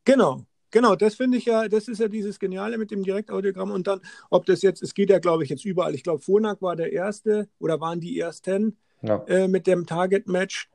Genau, 0.05 0.43
Genau, 0.73 0.95
das 0.95 1.13
finde 1.13 1.37
ich 1.37 1.45
ja, 1.45 1.69
das 1.69 1.87
ist 1.87 1.99
ja 1.99 2.07
dieses 2.07 2.39
Geniale 2.39 2.79
mit 2.79 2.89
dem 2.89 3.03
Direktaudiogramm. 3.03 3.69
Und 3.69 3.85
dann, 3.85 4.01
ob 4.31 4.47
das 4.47 4.63
jetzt, 4.63 4.81
es 4.81 4.95
geht 4.95 5.11
ja, 5.11 5.19
glaube 5.19 5.43
ich, 5.43 5.51
jetzt 5.51 5.65
überall. 5.65 5.93
Ich 5.93 6.01
glaube, 6.01 6.23
Phonak 6.23 6.63
war 6.63 6.75
der 6.75 6.91
erste 6.91 7.47
oder 7.59 7.79
waren 7.79 7.99
die 7.99 8.19
ersten 8.19 8.75
ja. 9.03 9.23
äh, 9.27 9.47
mit 9.47 9.67
dem 9.67 9.85
Target-Match. 9.85 10.71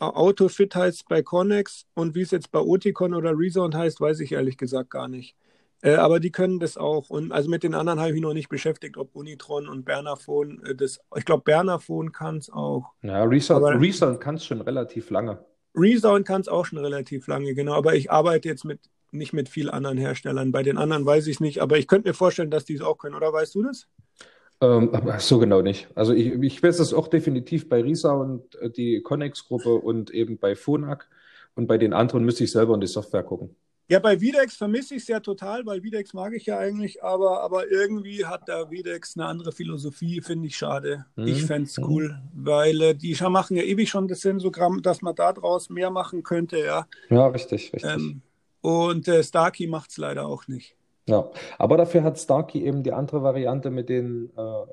Autofit 0.00 0.74
heißt 0.74 1.08
bei 1.08 1.22
Connex 1.22 1.86
und 1.94 2.16
wie 2.16 2.22
es 2.22 2.32
jetzt 2.32 2.50
bei 2.50 2.58
Oticon 2.58 3.14
oder 3.14 3.38
Resound 3.38 3.76
heißt, 3.76 4.00
weiß 4.00 4.18
ich 4.18 4.32
ehrlich 4.32 4.56
gesagt 4.56 4.90
gar 4.90 5.06
nicht. 5.06 5.36
Äh, 5.80 5.94
aber 5.94 6.18
die 6.18 6.32
können 6.32 6.58
das 6.58 6.76
auch. 6.76 7.08
Und 7.08 7.30
also 7.30 7.48
mit 7.48 7.62
den 7.62 7.74
anderen 7.74 8.00
habe 8.00 8.08
ich 8.08 8.14
mich 8.14 8.22
noch 8.22 8.34
nicht 8.34 8.48
beschäftigt, 8.48 8.96
ob 8.96 9.14
Unitron 9.14 9.68
und 9.68 9.84
Bernaphone 9.84 10.60
äh, 10.64 10.74
das. 10.74 10.98
Ich 11.14 11.24
glaube, 11.24 11.44
Bernaphone 11.44 12.10
kann 12.10 12.38
es 12.38 12.50
auch. 12.50 12.94
Ja, 13.02 13.22
Resound, 13.22 13.80
Resound 13.80 14.20
kann 14.20 14.34
es 14.34 14.44
schon 14.44 14.60
relativ 14.60 15.08
lange. 15.10 15.38
Resound 15.76 16.26
kann 16.26 16.40
es 16.40 16.48
auch 16.48 16.66
schon 16.66 16.78
relativ 16.78 17.28
lange, 17.28 17.54
genau. 17.54 17.74
Aber 17.74 17.94
ich 17.94 18.10
arbeite 18.10 18.48
jetzt 18.48 18.64
mit 18.64 18.80
nicht 19.16 19.32
mit 19.32 19.48
vielen 19.48 19.70
anderen 19.70 19.98
Herstellern. 19.98 20.52
Bei 20.52 20.62
den 20.62 20.78
anderen 20.78 21.04
weiß 21.04 21.26
ich 21.26 21.36
es 21.36 21.40
nicht, 21.40 21.60
aber 21.60 21.78
ich 21.78 21.86
könnte 21.86 22.08
mir 22.08 22.14
vorstellen, 22.14 22.50
dass 22.50 22.64
die 22.64 22.74
es 22.74 22.80
auch 22.80 22.98
können, 22.98 23.14
oder 23.14 23.32
weißt 23.32 23.54
du 23.54 23.62
das? 23.62 23.88
Ähm, 24.60 24.90
so 25.18 25.38
genau 25.38 25.60
nicht. 25.60 25.88
Also 25.94 26.14
ich, 26.14 26.28
ich 26.28 26.62
weiß 26.62 26.78
es 26.78 26.94
auch 26.94 27.08
definitiv 27.08 27.68
bei 27.68 27.82
Risa 27.82 28.12
und 28.12 28.54
äh, 28.56 28.70
die 28.70 29.02
Connex-Gruppe 29.02 29.74
und 29.74 30.10
eben 30.10 30.38
bei 30.38 30.56
Phonak. 30.56 31.08
Und 31.54 31.66
bei 31.66 31.78
den 31.78 31.92
anderen 31.92 32.24
müsste 32.24 32.44
ich 32.44 32.52
selber 32.52 32.74
in 32.74 32.80
die 32.80 32.86
Software 32.86 33.22
gucken. 33.22 33.54
Ja, 33.88 34.00
bei 34.00 34.20
Videx 34.20 34.56
vermisse 34.56 34.96
ich 34.96 35.02
es 35.02 35.08
ja 35.08 35.20
total, 35.20 35.64
weil 35.64 35.82
Videx 35.82 36.12
mag 36.12 36.34
ich 36.34 36.46
ja 36.46 36.58
eigentlich, 36.58 37.04
aber, 37.04 37.42
aber 37.42 37.70
irgendwie 37.70 38.26
hat 38.26 38.48
da 38.48 38.68
Videx 38.68 39.16
eine 39.16 39.26
andere 39.26 39.52
Philosophie, 39.52 40.20
finde 40.20 40.48
ich 40.48 40.56
schade. 40.56 41.06
Mhm. 41.14 41.26
Ich 41.28 41.44
fände 41.44 41.68
es 41.68 41.78
cool, 41.78 42.08
mhm. 42.08 42.44
weil 42.46 42.82
äh, 42.82 42.94
die 42.96 43.16
machen 43.28 43.56
ja 43.56 43.62
ewig 43.62 43.88
schon 43.88 44.08
das 44.08 44.22
Sensogramm, 44.22 44.82
dass 44.82 45.02
man 45.02 45.14
daraus 45.14 45.70
mehr 45.70 45.90
machen 45.90 46.24
könnte, 46.24 46.58
ja. 46.58 46.88
Ja, 47.10 47.28
richtig, 47.28 47.72
richtig. 47.72 47.90
Ähm, 47.90 48.22
und 48.66 49.06
äh, 49.06 49.22
Starkey 49.22 49.68
macht 49.68 49.90
es 49.90 49.96
leider 49.96 50.26
auch 50.26 50.48
nicht. 50.48 50.74
Ja, 51.08 51.30
aber 51.56 51.76
dafür 51.76 52.02
hat 52.02 52.18
Starkey 52.18 52.64
eben 52.64 52.82
die 52.82 52.92
andere 52.92 53.22
Variante 53.22 53.70
mit 53.70 53.88
den 53.88 54.32
äh, 54.36 54.40
äh 54.40 54.64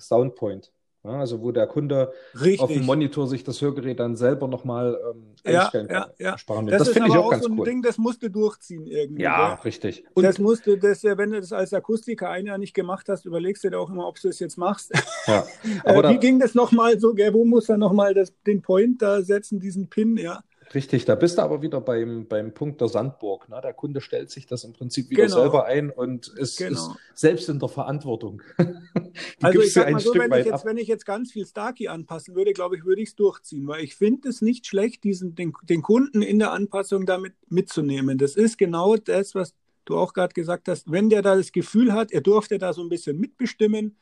Soundpoint. 0.00 0.72
Ja, 1.04 1.20
also 1.20 1.40
wo 1.40 1.52
der 1.52 1.68
Kunde 1.68 2.12
Richtig. 2.34 2.60
auf 2.60 2.72
dem 2.72 2.84
Monitor 2.84 3.28
sich 3.28 3.44
das 3.44 3.62
Hörgerät 3.62 4.00
dann 4.00 4.16
selber 4.16 4.48
nochmal 4.48 4.98
ähm, 5.08 5.26
einstellen 5.44 5.86
ja, 5.88 6.00
kann. 6.00 6.12
Ja, 6.18 6.30
ja. 6.32 6.62
Das, 6.66 6.78
das 6.78 6.88
finde 6.88 7.10
ich 7.10 7.16
auch, 7.16 7.26
auch 7.26 7.30
ganz 7.30 7.44
so 7.44 7.50
ein 7.50 7.58
cool. 7.60 7.64
Ding, 7.64 7.82
das 7.82 7.98
musst 7.98 8.24
du 8.24 8.28
durchziehen 8.28 8.88
irgendwie. 8.88 9.22
Ja, 9.22 9.50
ja. 9.50 9.54
richtig. 9.54 10.04
Und 10.14 10.24
das 10.24 10.40
musst 10.40 10.66
du, 10.66 10.76
das, 10.76 11.04
wenn 11.04 11.30
du 11.30 11.40
das 11.40 11.52
als 11.52 11.72
Akustiker 11.72 12.28
ein 12.30 12.46
Jahr 12.46 12.58
nicht 12.58 12.74
gemacht 12.74 13.08
hast, 13.08 13.24
überlegst 13.24 13.62
du 13.62 13.70
dir 13.70 13.78
auch 13.78 13.90
immer, 13.90 14.08
ob 14.08 14.20
du 14.20 14.28
es 14.28 14.40
jetzt 14.40 14.58
machst. 14.58 14.92
Ja. 15.28 15.46
Aber 15.84 16.04
äh, 16.06 16.14
wie 16.14 16.18
ging 16.18 16.40
das 16.40 16.56
nochmal 16.56 16.98
so? 16.98 17.14
Gell? 17.14 17.32
Wo 17.32 17.44
muss 17.44 17.68
er 17.68 17.78
nochmal 17.78 18.12
den 18.44 18.62
Point 18.62 19.00
da 19.00 19.22
setzen, 19.22 19.60
diesen 19.60 19.88
Pin, 19.88 20.16
ja? 20.16 20.42
Richtig, 20.74 21.04
da 21.04 21.14
bist 21.14 21.38
du 21.38 21.42
aber 21.42 21.62
wieder 21.62 21.80
beim, 21.80 22.26
beim 22.26 22.52
Punkt 22.52 22.80
der 22.80 22.88
Sandburg. 22.88 23.48
Ne? 23.48 23.60
Der 23.62 23.72
Kunde 23.72 24.00
stellt 24.00 24.30
sich 24.30 24.46
das 24.46 24.64
im 24.64 24.72
Prinzip 24.72 25.10
wieder 25.10 25.24
genau. 25.24 25.36
selber 25.36 25.66
ein 25.66 25.90
und 25.90 26.28
ist, 26.28 26.58
genau. 26.58 26.70
ist, 26.70 26.90
selbst 27.14 27.48
in 27.48 27.58
der 27.58 27.68
Verantwortung. 27.68 28.42
also 29.42 29.60
ich 29.60 29.72
sag 29.72 29.90
mal 29.90 30.00
so, 30.00 30.14
wenn 30.14 30.32
ich, 30.32 30.46
jetzt, 30.46 30.64
wenn 30.64 30.76
ich, 30.76 30.88
jetzt, 30.88 31.06
ganz 31.06 31.32
viel 31.32 31.46
Starkey 31.46 31.88
anpassen 31.88 32.34
würde, 32.34 32.52
glaube 32.52 32.76
ich, 32.76 32.84
würde 32.84 33.02
ich 33.02 33.10
es 33.10 33.14
durchziehen, 33.14 33.66
weil 33.68 33.84
ich 33.84 33.94
finde 33.94 34.28
es 34.28 34.42
nicht 34.42 34.66
schlecht, 34.66 35.04
diesen, 35.04 35.34
den, 35.34 35.52
den 35.62 35.82
Kunden 35.82 36.22
in 36.22 36.38
der 36.38 36.52
Anpassung 36.52 37.06
damit 37.06 37.34
mitzunehmen. 37.48 38.18
Das 38.18 38.34
ist 38.34 38.58
genau 38.58 38.96
das, 38.96 39.34
was 39.34 39.54
du 39.84 39.96
auch 39.96 40.12
gerade 40.12 40.34
gesagt 40.34 40.68
hast. 40.68 40.90
Wenn 40.90 41.10
der 41.10 41.22
da 41.22 41.36
das 41.36 41.52
Gefühl 41.52 41.92
hat, 41.92 42.12
er 42.12 42.20
durfte 42.20 42.58
da 42.58 42.72
so 42.72 42.82
ein 42.82 42.88
bisschen 42.88 43.18
mitbestimmen, 43.18 43.96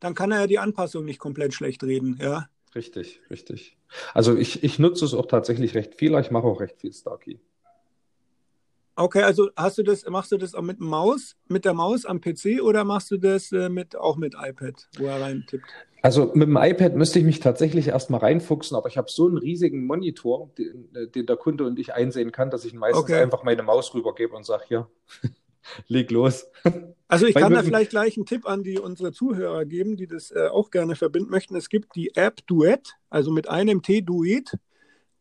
dann 0.00 0.14
kann 0.14 0.30
er 0.30 0.40
ja 0.40 0.46
die 0.46 0.58
Anpassung 0.58 1.04
nicht 1.04 1.18
komplett 1.18 1.54
schlecht 1.54 1.82
reden. 1.82 2.18
Ja? 2.20 2.48
Richtig, 2.74 3.20
richtig. 3.30 3.76
Also 4.14 4.36
ich, 4.36 4.62
ich 4.62 4.78
nutze 4.78 5.04
es 5.04 5.14
auch 5.14 5.26
tatsächlich 5.26 5.74
recht 5.74 5.94
viel, 5.94 6.18
ich 6.18 6.30
mache 6.30 6.46
auch 6.46 6.60
recht 6.60 6.80
viel 6.80 6.92
Starkey. 6.92 7.40
Okay, 8.94 9.22
also 9.22 9.50
hast 9.54 9.78
du 9.78 9.84
das, 9.84 10.04
machst 10.08 10.32
du 10.32 10.38
das 10.38 10.56
auch 10.56 10.62
mit 10.62 10.80
Maus, 10.80 11.36
mit 11.46 11.64
der 11.64 11.72
Maus 11.72 12.04
am 12.04 12.20
PC 12.20 12.60
oder 12.60 12.82
machst 12.82 13.12
du 13.12 13.16
das 13.16 13.52
äh, 13.52 13.68
mit, 13.68 13.96
auch 13.96 14.16
mit 14.16 14.34
iPad, 14.34 14.88
wo 14.98 15.06
er 15.06 15.20
reintippt? 15.20 15.66
Also 16.02 16.32
mit 16.34 16.48
dem 16.48 16.56
iPad 16.56 16.96
müsste 16.96 17.20
ich 17.20 17.24
mich 17.24 17.38
tatsächlich 17.38 17.88
erstmal 17.88 18.20
reinfuchsen, 18.20 18.76
aber 18.76 18.88
ich 18.88 18.98
habe 18.98 19.08
so 19.08 19.26
einen 19.26 19.38
riesigen 19.38 19.86
Monitor, 19.86 20.50
den, 20.58 20.88
den, 21.14 21.26
der 21.26 21.36
Kunde 21.36 21.64
und 21.64 21.78
ich 21.78 21.94
einsehen 21.94 22.32
kann, 22.32 22.50
dass 22.50 22.64
ich 22.64 22.74
meistens 22.74 23.04
okay. 23.04 23.22
einfach 23.22 23.44
meine 23.44 23.62
Maus 23.62 23.94
rübergebe 23.94 24.34
und 24.34 24.44
sage, 24.44 24.64
hier, 24.66 24.88
leg 25.86 26.10
los. 26.10 26.50
Also 27.08 27.26
ich 27.26 27.34
kann 27.34 27.52
da 27.52 27.62
vielleicht 27.62 27.90
gleich 27.90 28.16
einen 28.16 28.26
Tipp 28.26 28.46
an 28.46 28.62
die 28.62 28.78
unsere 28.78 29.12
Zuhörer 29.12 29.64
geben, 29.64 29.96
die 29.96 30.06
das 30.06 30.30
äh, 30.30 30.48
auch 30.48 30.70
gerne 30.70 30.94
verbinden 30.94 31.30
möchten. 31.30 31.56
Es 31.56 31.70
gibt 31.70 31.96
die 31.96 32.14
App 32.14 32.46
Duet, 32.46 32.96
also 33.08 33.30
mit 33.30 33.48
einem 33.48 33.82
T 33.82 34.02
Duet. 34.02 34.58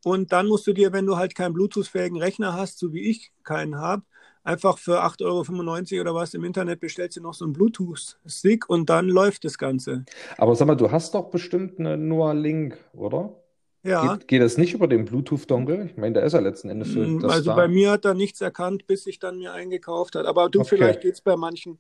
Und 0.04 0.32
dann 0.32 0.48
musst 0.48 0.68
du 0.68 0.74
dir, 0.74 0.94
wenn 0.94 1.06
du 1.06 1.18
halt 1.18 1.34
keinen 1.34 1.54
Bluetooth-fähigen 1.54 2.18
Rechner 2.18 2.54
hast, 2.54 2.78
so 2.78 2.94
wie 2.94 3.10
ich 3.10 3.32
keinen 3.44 3.78
habe, 3.78 4.04
einfach 4.44 4.78
für 4.78 5.04
8,95 5.04 5.94
Euro 5.94 6.02
oder 6.02 6.16
was 6.16 6.34
im 6.34 6.44
Internet 6.44 6.80
bestellst 6.80 7.18
du 7.18 7.22
noch 7.22 7.34
so 7.34 7.46
einen 7.46 7.54
Bluetooth-Stick 7.54 8.70
und 8.70 8.90
dann 8.90 9.10
läuft 9.10 9.46
das 9.46 9.58
Ganze. 9.58 10.06
Aber 10.38 10.56
sag 10.56 10.68
mal, 10.68 10.76
du 10.76 10.92
hast 10.92 11.16
doch 11.16 11.30
bestimmt 11.30 11.80
eine 11.80 11.98
Noah 11.98 12.34
Link, 12.34 12.78
oder? 12.94 13.36
Ja. 13.84 14.16
Geht, 14.16 14.28
geht 14.28 14.42
das 14.42 14.58
nicht 14.58 14.74
über 14.74 14.88
den 14.88 15.06
Bluetooth-Dongle? 15.06 15.86
Ich 15.86 15.98
meine, 15.98 16.14
der 16.14 16.24
ist 16.24 16.34
ja 16.34 16.40
letzten 16.40 16.70
Endes 16.70 16.92
für 16.92 17.08
mm, 17.08 17.20
das 17.22 17.32
Also 17.32 17.52
da. 17.52 17.56
bei 17.56 17.68
mir 17.68 17.92
hat 17.92 18.06
er 18.06 18.14
nichts 18.14 18.42
erkannt, 18.42 18.88
bis 18.88 19.08
ich 19.08 19.20
dann 19.20 19.38
mir 19.38 19.54
eingekauft 19.54 20.16
hat. 20.16 20.26
Aber 20.26 20.50
du, 20.50 20.62
okay. 20.62 20.70
vielleicht 20.70 21.02
geht 21.02 21.14
es 21.14 21.22
bei 21.22 21.36
manchen. 21.36 21.80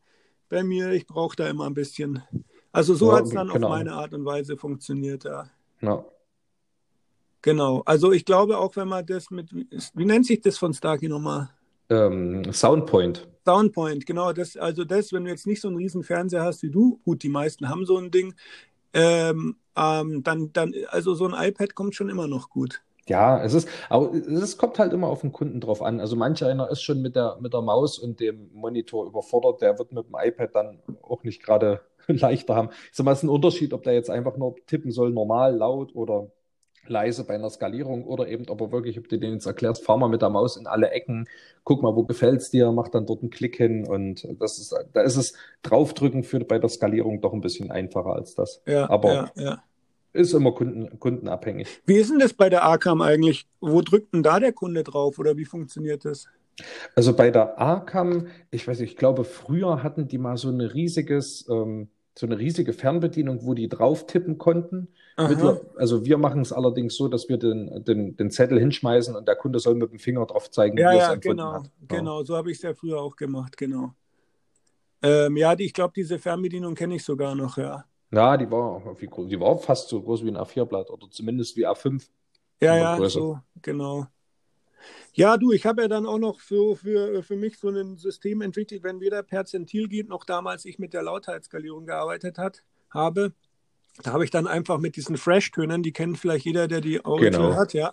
Bei 0.50 0.64
mir, 0.64 0.92
ich 0.92 1.06
brauche 1.06 1.36
da 1.36 1.50
immer 1.50 1.66
ein 1.66 1.74
bisschen. 1.74 2.24
Also 2.72 2.96
so 2.96 3.12
ja, 3.12 3.18
hat 3.18 3.26
es 3.26 3.32
dann 3.32 3.50
genau. 3.50 3.68
auf 3.68 3.74
meine 3.74 3.94
Art 3.94 4.14
und 4.14 4.24
Weise 4.24 4.56
funktioniert, 4.56 5.24
ja. 5.26 5.50
ja. 5.82 6.06
Genau. 7.42 7.82
Also 7.86 8.12
ich 8.12 8.26
glaube 8.26 8.58
auch, 8.58 8.76
wenn 8.76 8.88
man 8.88 9.06
das 9.06 9.30
mit, 9.32 9.50
wie 9.54 10.06
nennt 10.06 10.26
sich 10.26 10.42
das 10.42 10.58
von 10.58 10.74
Starkey 10.74 11.08
nochmal? 11.10 11.50
Ähm, 11.90 12.52
Soundpoint. 12.52 13.28
Soundpoint, 13.46 14.06
genau. 14.06 14.34
Das, 14.34 14.58
also 14.58 14.84
das, 14.84 15.14
wenn 15.14 15.24
du 15.24 15.32
jetzt 15.32 15.48
nicht 15.48 15.62
so 15.62 15.68
einen 15.70 15.78
riesen 15.78 16.04
Fernseher 16.04 16.44
hast 16.44 16.64
wie 16.64 16.70
du, 16.70 17.00
gut, 17.06 17.24
die 17.24 17.30
meisten 17.30 17.70
haben 17.70 17.86
so 17.86 17.98
ein 17.98 18.12
Ding, 18.12 18.34
ähm, 18.98 19.58
ähm, 19.78 20.24
dann, 20.24 20.52
dann, 20.54 20.74
also 20.90 21.14
so 21.14 21.28
ein 21.28 21.50
iPad 21.50 21.76
kommt 21.76 21.96
schon 21.96 22.10
immer 22.10 22.28
noch 22.28 22.50
gut. 22.50 22.82
Ja, 23.08 23.42
es 23.42 23.54
ist, 23.54 23.70
aber 23.90 24.14
es 24.14 24.58
kommt 24.58 24.80
halt 24.80 24.92
immer 24.92 25.08
auf 25.08 25.22
den 25.22 25.32
Kunden 25.32 25.62
drauf 25.62 25.82
an. 25.82 26.02
Also 26.02 26.18
manch 26.18 26.44
einer 26.44 26.70
ist 26.70 26.82
schon 26.82 27.02
mit 27.02 27.16
der, 27.16 27.38
mit 27.40 27.54
der 27.54 27.62
Maus 27.62 28.00
und 28.00 28.20
dem 28.20 28.50
Monitor 28.54 29.06
überfordert, 29.08 29.62
der 29.62 29.78
wird 29.80 29.94
mit 29.94 30.08
dem 30.08 30.16
iPad 30.20 30.56
dann 30.56 30.80
auch 31.02 31.24
nicht 31.24 31.42
gerade 31.42 31.82
leichter 32.08 32.56
haben. 32.56 32.70
Ich 32.92 32.98
sag 32.98 33.06
mal, 33.06 33.14
es 33.14 33.20
ist 33.20 33.24
ein 33.24 33.30
Unterschied, 33.30 33.74
ob 33.74 33.84
der 33.84 33.94
jetzt 33.94 34.10
einfach 34.10 34.36
nur 34.36 34.56
tippen 34.66 34.92
soll, 34.92 35.12
normal, 35.12 35.56
laut 35.56 35.96
oder 35.96 36.32
leise 36.90 37.26
bei 37.26 37.36
einer 37.36 37.50
Skalierung 37.50 38.06
oder 38.06 38.28
eben, 38.28 38.48
ob 38.50 38.62
er 38.62 38.72
wirklich, 38.72 38.98
ob 38.98 39.08
du 39.08 39.18
denen 39.18 39.34
jetzt 39.34 39.46
erklärst, 39.46 39.84
fahr 39.86 39.98
mal 39.98 40.10
mit 40.10 40.22
der 40.22 40.30
Maus 40.30 40.58
in 40.58 40.68
alle 40.68 40.92
Ecken, 40.92 41.28
guck 41.64 41.82
mal, 41.82 41.96
wo 41.96 42.04
gefällt 42.04 42.42
es 42.42 42.50
dir, 42.50 42.72
mach 42.72 42.88
dann 42.90 43.06
dort 43.06 43.22
einen 43.22 43.30
Klick 43.30 43.58
hin 43.58 43.88
und 43.88 44.28
das 44.40 44.58
ist, 44.60 44.76
da 44.94 45.02
ist 45.02 45.18
es 45.18 45.34
draufdrücken 45.64 46.24
für 46.24 46.40
bei 46.40 46.60
der 46.60 46.70
Skalierung 46.70 47.22
doch 47.22 47.34
ein 47.34 47.42
bisschen 47.42 47.72
einfacher 47.72 48.14
als 48.14 48.36
das. 48.36 48.62
Ja, 48.66 48.90
aber 48.90 49.14
ja, 49.14 49.32
ja. 49.36 49.64
ist 50.14 50.34
immer 50.34 50.52
Kunden, 50.54 51.00
kundenabhängig. 51.00 51.82
Wie 51.86 51.96
ist 51.96 52.12
denn 52.12 52.20
das 52.20 52.34
bei 52.34 52.50
der 52.50 52.66
ACAM 52.66 53.02
eigentlich? 53.02 53.48
Wo 53.60 53.82
drückt 53.82 54.14
denn 54.14 54.24
da 54.24 54.40
der 54.40 54.54
Kunde 54.54 54.84
drauf 54.84 55.20
oder 55.20 55.38
wie 55.38 55.46
funktioniert 55.46 56.06
das? 56.06 56.28
Also 56.96 57.16
bei 57.16 57.30
der 57.30 57.62
ACAM, 57.62 58.28
ich 58.50 58.68
weiß 58.68 58.80
nicht, 58.80 58.92
ich 58.92 58.98
glaube, 58.98 59.24
früher 59.24 59.84
hatten 59.84 60.08
die 60.08 60.18
mal 60.18 60.38
so 60.38 60.50
ein 60.50 60.62
riesiges, 60.62 61.48
ähm, 61.50 61.90
so 62.18 62.26
eine 62.26 62.40
riesige 62.40 62.74
Fernbedienung, 62.74 63.46
wo 63.46 63.54
die 63.54 63.70
drauf 63.70 64.08
tippen 64.08 64.38
konnten. 64.38 64.88
also 65.16 66.06
wir 66.06 66.18
machen 66.18 66.42
es 66.42 66.52
allerdings 66.52 66.96
so, 66.96 67.08
dass 67.08 67.30
wir 67.30 67.38
den, 67.38 67.84
den, 67.84 68.16
den 68.18 68.32
Zettel 68.32 68.60
hinschmeißen 68.60 69.16
und 69.16 69.28
der 69.28 69.36
Kunde 69.36 69.60
soll 69.60 69.76
mit 69.76 69.92
dem 69.92 70.00
Finger 70.00 70.26
drauf 70.26 70.50
zeigen, 70.50 70.78
ja, 70.78 70.92
wie 70.92 70.98
er 70.98 71.02
es 71.02 71.08
ja, 71.10 71.16
genau, 71.16 71.54
hat. 71.54 71.66
Ja. 71.66 71.98
Genau, 71.98 72.24
so 72.24 72.36
habe 72.36 72.52
ich 72.52 72.58
es 72.58 72.64
ja 72.64 72.74
früher 72.74 73.00
auch 73.00 73.16
gemacht, 73.16 73.56
genau. 73.58 73.94
Ähm, 75.02 75.38
ja, 75.38 75.56
die, 75.56 75.66
ich 75.66 75.74
glaube, 75.74 75.94
diese 75.96 76.18
Fernbedienung 76.18 76.74
kenne 76.74 76.96
ich 76.96 77.04
sogar 77.04 77.36
noch, 77.36 77.58
ja. 77.58 77.86
Ja, 78.12 78.38
die 78.38 78.50
war, 78.50 78.82
die 79.00 79.40
war 79.40 79.58
fast 79.58 79.90
so 79.90 80.02
groß 80.02 80.24
wie 80.24 80.30
ein 80.30 80.38
A4-Blatt 80.38 80.90
oder 80.90 81.08
zumindest 81.12 81.56
wie 81.58 81.68
A5. 81.68 82.08
Ja, 82.62 82.76
ja, 82.76 83.10
so, 83.10 83.40
genau. 83.62 84.08
Ja, 85.14 85.38
du, 85.38 85.52
ich 85.52 85.66
habe 85.66 85.82
ja 85.82 85.88
dann 85.88 86.06
auch 86.06 86.20
noch 86.20 86.40
für, 86.40 86.76
für, 86.76 87.24
für 87.24 87.36
mich 87.36 87.58
so 87.58 87.70
ein 87.70 87.98
System 87.98 88.42
entwickelt, 88.42 88.84
wenn 88.84 89.00
weder 89.00 89.24
Perzentil 89.24 89.88
geht, 89.88 90.10
noch 90.10 90.24
damals 90.24 90.66
ich 90.66 90.80
mit 90.80 90.94
der 90.94 91.04
Lautheitsskalierung 91.04 91.86
gearbeitet 91.86 92.38
hat, 92.38 92.64
habe. 92.90 93.34
Da 94.04 94.14
habe 94.14 94.24
ich 94.24 94.30
dann 94.30 94.46
einfach 94.46 94.78
mit 94.78 94.96
diesen 94.96 95.18
Fresh-Tönen, 95.18 95.82
die 95.82 95.92
kennt 95.92 96.20
vielleicht 96.20 96.46
jeder, 96.46 96.68
der 96.68 96.82
die 96.82 97.04
Original 97.04 97.50
genau. 97.50 97.56
hat, 97.56 97.74
ja, 97.74 97.92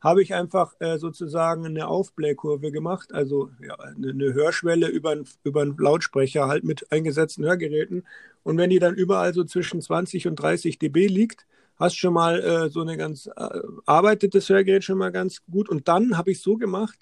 habe 0.00 0.22
ich 0.22 0.34
einfach 0.34 0.74
äh, 0.78 0.98
sozusagen 0.98 1.66
eine 1.66 1.88
Aufblähkurve 1.88 2.70
gemacht, 2.70 3.12
also 3.12 3.50
ja, 3.60 3.74
eine, 3.74 4.10
eine 4.10 4.34
Hörschwelle 4.34 4.88
über, 4.88 5.16
über 5.42 5.62
einen 5.62 5.76
Lautsprecher 5.76 6.46
halt 6.46 6.64
mit 6.64 6.90
eingesetzten 6.92 7.44
Hörgeräten. 7.44 8.06
Und 8.42 8.56
wenn 8.56 8.70
die 8.70 8.78
dann 8.78 8.94
überall 8.94 9.34
so 9.34 9.44
zwischen 9.44 9.80
20 9.80 10.28
und 10.28 10.36
30 10.36 10.78
dB 10.78 11.08
liegt, 11.08 11.46
hast 11.76 11.96
schon 11.96 12.14
mal 12.14 12.40
äh, 12.40 12.68
so 12.68 12.80
eine 12.80 12.96
ganz, 12.96 13.26
äh, 13.26 13.60
arbeitet 13.84 14.34
das 14.34 14.48
Hörgerät 14.48 14.84
schon 14.84 14.98
mal 14.98 15.12
ganz 15.12 15.42
gut. 15.50 15.68
Und 15.68 15.88
dann 15.88 16.16
habe 16.16 16.30
ich 16.30 16.40
so 16.40 16.56
gemacht, 16.56 16.98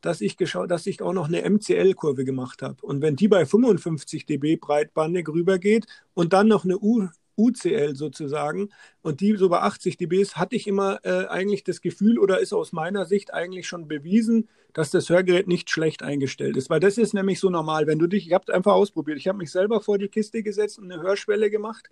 dass 0.00 0.20
ich 0.20 0.36
geschaut, 0.36 0.70
dass 0.70 0.86
ich 0.86 1.00
auch 1.00 1.12
noch 1.12 1.28
eine 1.28 1.48
MCL-Kurve 1.48 2.24
gemacht 2.24 2.62
habe. 2.62 2.84
Und 2.84 3.00
wenn 3.00 3.16
die 3.16 3.28
bei 3.28 3.46
55 3.46 4.26
dB 4.26 4.56
breitbandig 4.56 5.28
rübergeht 5.28 5.86
und 6.12 6.32
dann 6.32 6.48
noch 6.48 6.64
eine 6.64 6.78
U 6.78 7.08
UCL 7.36 7.96
sozusagen 7.96 8.70
und 9.02 9.20
die 9.20 9.36
so 9.36 9.48
bei 9.48 9.60
80 9.60 9.96
dB 9.96 10.20
ist, 10.20 10.36
hatte 10.36 10.54
ich 10.56 10.66
immer 10.66 11.00
äh, 11.04 11.26
eigentlich 11.26 11.64
das 11.64 11.80
Gefühl 11.80 12.18
oder 12.18 12.38
ist 12.38 12.52
aus 12.52 12.72
meiner 12.72 13.06
Sicht 13.06 13.34
eigentlich 13.34 13.66
schon 13.66 13.88
bewiesen, 13.88 14.48
dass 14.72 14.90
das 14.90 15.08
Hörgerät 15.08 15.48
nicht 15.48 15.70
schlecht 15.70 16.02
eingestellt 16.02 16.56
ist. 16.56 16.70
Weil 16.70 16.80
das 16.80 16.98
ist 16.98 17.12
nämlich 17.12 17.40
so 17.40 17.50
normal. 17.50 17.86
Wenn 17.86 17.98
du 17.98 18.06
dich, 18.06 18.26
ich 18.26 18.32
habe 18.32 18.44
es 18.46 18.54
einfach 18.54 18.74
ausprobiert, 18.74 19.18
ich 19.18 19.28
habe 19.28 19.38
mich 19.38 19.50
selber 19.50 19.80
vor 19.80 19.98
die 19.98 20.08
Kiste 20.08 20.42
gesetzt 20.42 20.78
und 20.78 20.90
eine 20.90 21.02
Hörschwelle 21.02 21.50
gemacht 21.50 21.88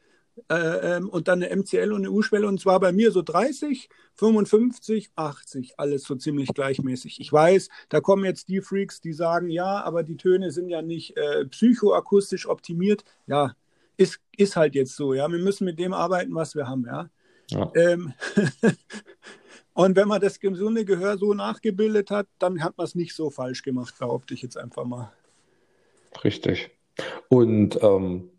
äh, 0.48 0.96
ähm, 0.96 1.08
und 1.08 1.28
dann 1.28 1.42
eine 1.42 1.54
MCL 1.54 1.92
und 1.92 2.00
eine 2.00 2.10
U-Schwelle 2.10 2.46
und 2.46 2.60
zwar 2.60 2.80
bei 2.80 2.92
mir 2.92 3.12
so 3.12 3.22
30, 3.22 3.88
55, 4.14 5.10
80, 5.14 5.78
alles 5.78 6.04
so 6.04 6.14
ziemlich 6.14 6.48
gleichmäßig. 6.54 7.20
Ich 7.20 7.32
weiß, 7.32 7.68
da 7.88 8.00
kommen 8.00 8.24
jetzt 8.24 8.48
die 8.48 8.60
Freaks, 8.60 9.00
die 9.00 9.12
sagen, 9.12 9.50
ja, 9.50 9.82
aber 9.82 10.02
die 10.02 10.16
Töne 10.16 10.50
sind 10.50 10.68
ja 10.68 10.82
nicht 10.82 11.16
äh, 11.16 11.44
psychoakustisch 11.46 12.46
optimiert. 12.48 13.04
Ja, 13.26 13.54
ist, 13.96 14.20
ist 14.36 14.56
halt 14.56 14.74
jetzt 14.74 14.96
so, 14.96 15.14
ja. 15.14 15.30
Wir 15.30 15.38
müssen 15.38 15.64
mit 15.64 15.78
dem 15.78 15.92
arbeiten, 15.92 16.34
was 16.34 16.54
wir 16.54 16.66
haben, 16.66 16.86
ja. 16.86 17.10
ja. 17.50 17.70
Ähm, 17.74 18.14
und 19.74 19.96
wenn 19.96 20.08
man 20.08 20.20
das 20.20 20.40
gesunde 20.40 20.84
Gehör 20.84 21.18
so 21.18 21.34
nachgebildet 21.34 22.10
hat, 22.10 22.26
dann 22.38 22.62
hat 22.62 22.78
man 22.78 22.86
es 22.86 22.94
nicht 22.94 23.14
so 23.14 23.30
falsch 23.30 23.62
gemacht, 23.62 23.94
behaupte 23.98 24.34
ich 24.34 24.42
jetzt 24.42 24.56
einfach 24.56 24.84
mal. 24.84 25.12
Richtig. 26.24 26.70
Und 27.28 27.82
ähm, 27.82 28.30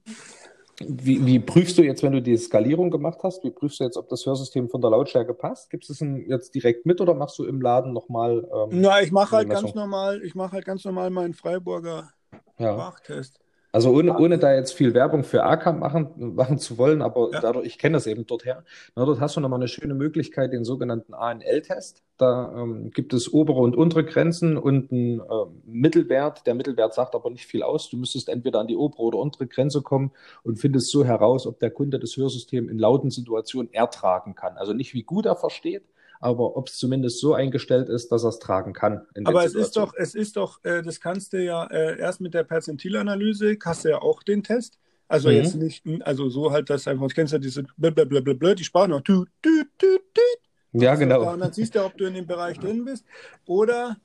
wie, 0.87 1.25
wie, 1.25 1.39
prüfst 1.39 1.77
du 1.77 1.83
jetzt, 1.83 2.03
wenn 2.03 2.13
du 2.13 2.21
die 2.21 2.37
Skalierung 2.37 2.91
gemacht 2.91 3.19
hast, 3.23 3.43
wie 3.43 3.51
prüfst 3.51 3.79
du 3.79 3.83
jetzt, 3.83 3.97
ob 3.97 4.09
das 4.09 4.25
Hörsystem 4.25 4.69
von 4.69 4.81
der 4.81 4.91
Lautstärke 4.91 5.33
passt? 5.33 5.69
Gibst 5.69 5.89
du 5.89 5.93
es 5.93 6.27
jetzt 6.27 6.55
direkt 6.55 6.85
mit 6.85 7.01
oder 7.01 7.13
machst 7.13 7.37
du 7.39 7.45
im 7.45 7.61
Laden 7.61 7.93
nochmal? 7.93 8.47
Ähm, 8.53 8.81
Na, 8.81 9.01
ich 9.01 9.11
mache 9.11 9.35
halt 9.35 9.49
ganz 9.49 9.73
normal, 9.73 10.21
ich 10.23 10.35
mache 10.35 10.53
halt 10.53 10.65
ganz 10.65 10.85
normal 10.85 11.09
meinen 11.09 11.33
Freiburger 11.33 12.09
ja. 12.57 12.77
Wachtest. 12.77 13.39
Also 13.73 13.89
ohne, 13.89 14.15
ohne 14.19 14.37
da 14.37 14.53
jetzt 14.53 14.73
viel 14.73 14.93
Werbung 14.93 15.23
für 15.23 15.43
ACAM 15.43 15.79
machen, 15.79 16.35
machen 16.35 16.59
zu 16.59 16.77
wollen, 16.77 17.01
aber 17.01 17.31
ja. 17.33 17.41
dadurch, 17.41 17.65
ich 17.65 17.79
kenne 17.79 17.97
das 17.97 18.05
eben 18.05 18.27
dort 18.27 18.45
her. 18.45 18.63
Na, 18.95 19.03
dort 19.03 19.19
hast 19.19 19.35
du 19.35 19.39
nochmal 19.39 19.57
eine 19.57 19.67
schöne 19.67 19.95
Möglichkeit, 19.95 20.53
den 20.53 20.63
sogenannten 20.63 21.15
ANL-Test. 21.15 22.03
Da 22.19 22.53
ähm, 22.55 22.91
gibt 22.91 23.13
es 23.13 23.33
obere 23.33 23.61
und 23.61 23.75
untere 23.75 24.05
Grenzen 24.05 24.57
und 24.57 24.91
einen 24.91 25.21
äh, 25.21 25.23
Mittelwert. 25.65 26.45
Der 26.45 26.53
Mittelwert 26.53 26.93
sagt 26.93 27.15
aber 27.15 27.31
nicht 27.31 27.47
viel 27.47 27.63
aus. 27.63 27.89
Du 27.89 27.97
müsstest 27.97 28.29
entweder 28.29 28.59
an 28.59 28.67
die 28.67 28.77
obere 28.77 29.01
oder 29.01 29.17
untere 29.17 29.47
Grenze 29.47 29.81
kommen 29.81 30.11
und 30.43 30.59
findest 30.59 30.91
so 30.91 31.03
heraus, 31.03 31.47
ob 31.47 31.59
der 31.59 31.71
Kunde 31.71 31.97
das 31.97 32.15
Hörsystem 32.15 32.69
in 32.69 32.77
lauten 32.77 33.09
Situationen 33.09 33.73
ertragen 33.73 34.35
kann. 34.35 34.55
Also 34.55 34.73
nicht 34.73 34.93
wie 34.93 35.01
gut 35.01 35.25
er 35.25 35.35
versteht, 35.35 35.83
aber 36.23 36.55
ob 36.55 36.69
es 36.69 36.77
zumindest 36.77 37.19
so 37.19 37.33
eingestellt 37.33 37.89
ist, 37.89 38.11
dass 38.11 38.23
er 38.23 38.29
es 38.29 38.39
tragen 38.39 38.71
kann. 38.71 39.05
aber 39.25 39.43
es 39.43 39.55
ist 39.55 39.75
doch, 39.75 39.93
es 39.93 40.15
ist 40.15 40.37
doch, 40.37 40.63
äh, 40.63 40.81
das 40.81 41.01
kannst 41.01 41.33
du 41.33 41.43
ja 41.43 41.65
äh, 41.65 41.99
erst 41.99 42.21
mit 42.21 42.33
der 42.33 42.43
Perzentilanalyse, 42.43 43.57
hast 43.63 43.83
du 43.83 43.89
ja 43.89 44.01
auch 44.01 44.23
den 44.23 44.41
Test. 44.41 44.79
Also 45.09 45.27
mhm. 45.27 45.35
jetzt 45.35 45.55
nicht, 45.55 45.83
also 46.01 46.29
so 46.29 46.51
halt 46.51 46.69
das 46.69 46.87
einfach, 46.87 47.07
du 47.09 47.13
kennst 47.13 47.33
ja 47.33 47.39
diese 47.39 47.65
blablabla, 47.75 48.55
die 48.55 48.63
Sprache 48.63 48.87
noch. 48.87 49.01
Tu, 49.01 49.25
tu, 49.41 49.63
tu. 49.77 49.97
Ja, 50.71 50.95
genau. 50.95 51.29
Und 51.33 51.41
dann 51.41 51.51
siehst 51.51 51.75
du, 51.75 51.83
ob 51.83 51.97
du 51.97 52.05
in 52.05 52.13
dem 52.13 52.25
Bereich 52.25 52.57
drin 52.57 52.85
bist. 52.85 53.05
Oder 53.45 53.97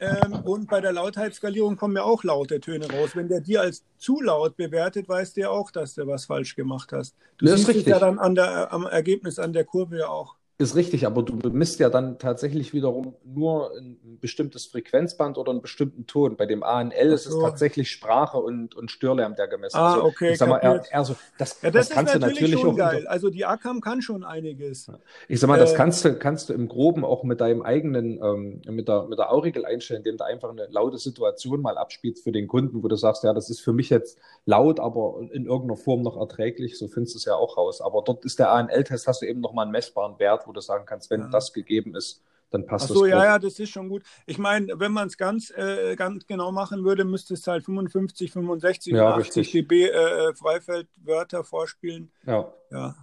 ähm, 0.00 0.40
und 0.44 0.68
bei 0.68 0.80
der 0.80 0.92
Lautheitsskalierung 0.92 1.76
kommen 1.76 1.94
ja 1.94 2.02
auch 2.02 2.24
laute 2.24 2.58
Töne 2.58 2.90
raus. 2.90 3.10
Wenn 3.14 3.28
der 3.28 3.40
dir 3.40 3.60
als 3.60 3.84
zu 3.96 4.20
laut 4.20 4.56
bewertet, 4.56 5.08
weißt 5.08 5.36
du 5.36 5.42
ja 5.42 5.50
auch, 5.50 5.70
dass 5.70 5.94
du 5.94 6.06
was 6.08 6.24
falsch 6.24 6.56
gemacht 6.56 6.92
hast. 6.92 7.14
Du 7.38 7.46
das 7.46 7.60
siehst 7.60 7.76
es 7.76 7.84
ja 7.86 8.00
dann 8.00 8.18
an 8.18 8.34
der, 8.34 8.72
am 8.72 8.86
Ergebnis 8.86 9.38
an 9.38 9.52
der 9.52 9.64
Kurve 9.64 9.98
ja 9.98 10.08
auch. 10.08 10.39
Ist 10.60 10.76
richtig, 10.76 11.06
aber 11.06 11.22
du 11.22 11.38
bemisst 11.38 11.80
ja 11.80 11.88
dann 11.88 12.18
tatsächlich 12.18 12.74
wiederum 12.74 13.14
nur 13.24 13.74
ein 13.78 14.18
bestimmtes 14.20 14.66
Frequenzband 14.66 15.38
oder 15.38 15.52
einen 15.52 15.62
bestimmten 15.62 16.06
Ton. 16.06 16.36
Bei 16.36 16.44
dem 16.44 16.62
ANL 16.62 17.08
so. 17.08 17.14
ist 17.14 17.26
es 17.28 17.38
tatsächlich 17.38 17.90
Sprache 17.90 18.36
und, 18.36 18.74
und 18.74 18.90
Störlärm, 18.90 19.34
der 19.36 19.48
gemessen 19.48 19.78
wird. 19.78 19.82
Ah, 19.82 19.94
also, 19.94 20.04
okay. 20.04 20.32
Ich 20.32 20.38
sag 20.38 20.50
mal, 20.50 20.58
eher, 20.58 20.82
eher 20.92 21.04
so, 21.04 21.16
das, 21.38 21.62
ja, 21.62 21.70
das, 21.70 21.88
das 21.88 21.96
kannst 21.96 22.12
natürlich 22.12 22.36
du 22.36 22.44
natürlich 22.44 22.60
schon. 22.60 22.76
Geil. 22.76 23.06
Also 23.06 23.30
die 23.30 23.46
ACAM 23.46 23.80
kann 23.80 24.02
schon 24.02 24.22
einiges. 24.22 24.92
Ich 25.28 25.40
sag 25.40 25.48
mal, 25.48 25.58
das 25.58 25.72
äh, 25.72 25.76
kannst 25.76 26.04
du, 26.04 26.14
kannst 26.18 26.50
du 26.50 26.52
im 26.52 26.68
Groben 26.68 27.06
auch 27.06 27.24
mit 27.24 27.40
deinem 27.40 27.62
eigenen, 27.62 28.22
ähm, 28.22 28.60
mit 28.68 28.86
der, 28.86 29.04
mit 29.04 29.18
der 29.18 29.32
Aurikel 29.32 29.64
einstellen, 29.64 30.00
indem 30.00 30.18
du 30.18 30.26
einfach 30.26 30.50
eine 30.50 30.66
laute 30.70 30.98
Situation 30.98 31.62
mal 31.62 31.78
abspielst 31.78 32.22
für 32.22 32.32
den 32.32 32.48
Kunden, 32.48 32.82
wo 32.82 32.88
du 32.88 32.96
sagst, 32.96 33.24
ja, 33.24 33.32
das 33.32 33.48
ist 33.48 33.60
für 33.60 33.72
mich 33.72 33.88
jetzt 33.88 34.18
laut, 34.44 34.78
aber 34.78 35.20
in 35.32 35.46
irgendeiner 35.46 35.78
Form 35.78 36.02
noch 36.02 36.18
erträglich. 36.18 36.76
So 36.76 36.86
findest 36.88 37.14
du 37.14 37.18
es 37.18 37.24
ja 37.24 37.34
auch 37.34 37.56
raus. 37.56 37.80
Aber 37.80 38.02
dort 38.04 38.26
ist 38.26 38.38
der 38.38 38.52
ANL-Test, 38.52 39.06
hast 39.06 39.22
du 39.22 39.26
eben 39.26 39.40
nochmal 39.40 39.62
einen 39.62 39.72
messbaren 39.72 40.18
Wert, 40.18 40.46
wo 40.50 40.52
du 40.52 40.60
sagen 40.60 40.84
kannst, 40.84 41.10
wenn 41.10 41.20
ja. 41.20 41.28
das 41.28 41.52
gegeben 41.52 41.94
ist, 41.94 42.22
dann 42.50 42.66
passt 42.66 42.90
Ach 42.90 42.94
so, 42.94 43.02
das. 43.02 43.10
ja, 43.10 43.24
ja, 43.24 43.38
das 43.38 43.58
ist 43.58 43.70
schon 43.70 43.88
gut. 43.88 44.02
Ich 44.26 44.38
meine, 44.38 44.78
wenn 44.78 44.92
man 44.92 45.06
es 45.06 45.16
ganz, 45.16 45.50
äh, 45.50 45.94
ganz 45.94 46.26
genau 46.26 46.50
machen 46.50 46.84
würde, 46.84 47.04
müsste 47.04 47.34
es 47.34 47.46
halt 47.46 47.64
55, 47.64 48.32
65, 48.32 48.92
ja, 48.92 49.14
80 49.14 49.36
richtig. 49.36 49.52
dB 49.52 49.86
äh, 49.86 50.34
Freifeldwörter 50.34 51.44
vorspielen. 51.44 52.10
Ja. 52.26 52.52
ja. 52.72 52.96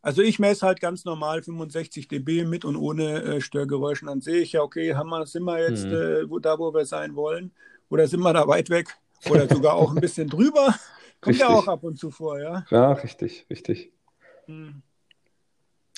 Also 0.00 0.22
ich 0.22 0.38
messe 0.38 0.66
halt 0.66 0.80
ganz 0.80 1.04
normal 1.04 1.42
65 1.42 2.08
dB 2.08 2.44
mit 2.46 2.64
und 2.64 2.76
ohne 2.76 3.22
äh, 3.22 3.40
Störgeräuschen. 3.42 4.08
Dann 4.08 4.22
sehe 4.22 4.40
ich 4.40 4.52
ja, 4.52 4.62
okay, 4.62 4.94
haben 4.94 5.10
wir, 5.10 5.26
sind 5.26 5.44
wir 5.44 5.60
jetzt 5.60 5.84
mhm. 5.84 5.92
äh, 5.92 6.30
wo, 6.30 6.38
da, 6.38 6.58
wo 6.58 6.72
wir 6.72 6.86
sein 6.86 7.14
wollen? 7.16 7.52
Oder 7.90 8.08
sind 8.08 8.20
wir 8.20 8.32
da 8.32 8.48
weit 8.48 8.70
weg? 8.70 8.96
Oder 9.28 9.46
sogar 9.46 9.74
auch 9.74 9.94
ein 9.94 10.00
bisschen 10.00 10.28
drüber? 10.28 10.74
Kommt 11.20 11.34
richtig. 11.34 11.40
ja 11.40 11.54
auch 11.54 11.68
ab 11.68 11.84
und 11.84 11.98
zu 11.98 12.10
vor, 12.10 12.40
ja? 12.40 12.64
Ja, 12.70 12.92
richtig, 12.92 13.44
richtig. 13.50 13.92
Mhm. 14.46 14.82